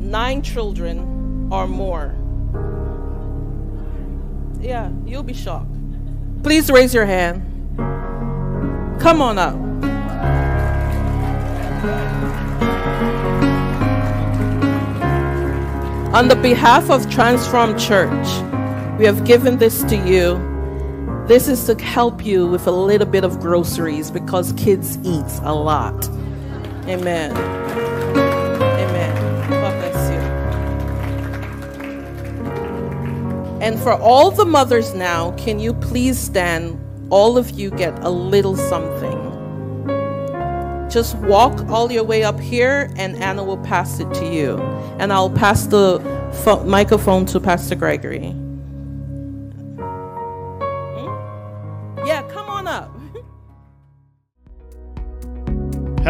nine 0.00 0.42
children 0.42 1.48
or 1.52 1.68
more. 1.68 2.16
Yeah, 4.60 4.90
you'll 5.06 5.22
be 5.22 5.32
shocked. 5.32 5.76
Please 6.42 6.68
raise 6.68 6.92
your 6.92 7.06
hand. 7.06 7.44
Come 9.00 9.22
on 9.22 9.38
up. 9.38 9.54
On 16.12 16.26
the 16.26 16.34
behalf 16.42 16.90
of 16.90 17.08
Transform 17.08 17.78
Church, 17.78 18.26
we 18.98 19.04
have 19.04 19.24
given 19.24 19.58
this 19.58 19.84
to 19.84 19.96
you. 19.96 20.51
This 21.32 21.48
is 21.48 21.64
to 21.64 21.74
help 21.82 22.26
you 22.26 22.46
with 22.46 22.66
a 22.66 22.70
little 22.70 23.06
bit 23.06 23.24
of 23.24 23.40
groceries 23.40 24.10
because 24.10 24.52
kids 24.52 24.98
eat 24.98 25.24
a 25.44 25.54
lot. 25.54 26.06
Amen. 26.86 27.34
Amen. 28.14 29.48
God 29.48 29.74
bless 29.80 30.10
you. 30.12 30.18
And 33.62 33.80
for 33.80 33.94
all 33.94 34.30
the 34.30 34.44
mothers 34.44 34.92
now, 34.92 35.30
can 35.38 35.58
you 35.58 35.72
please 35.72 36.18
stand? 36.18 36.78
All 37.08 37.38
of 37.38 37.52
you 37.52 37.70
get 37.70 37.98
a 38.04 38.10
little 38.10 38.54
something. 38.54 39.18
Just 40.90 41.16
walk 41.16 41.66
all 41.70 41.90
your 41.90 42.04
way 42.04 42.24
up 42.24 42.38
here, 42.38 42.92
and 42.96 43.16
Anna 43.16 43.42
will 43.42 43.56
pass 43.56 44.00
it 44.00 44.12
to 44.12 44.26
you. 44.30 44.58
And 44.98 45.10
I'll 45.10 45.30
pass 45.30 45.64
the 45.64 45.98
pho- 46.44 46.62
microphone 46.64 47.24
to 47.24 47.40
Pastor 47.40 47.74
Gregory. 47.74 48.36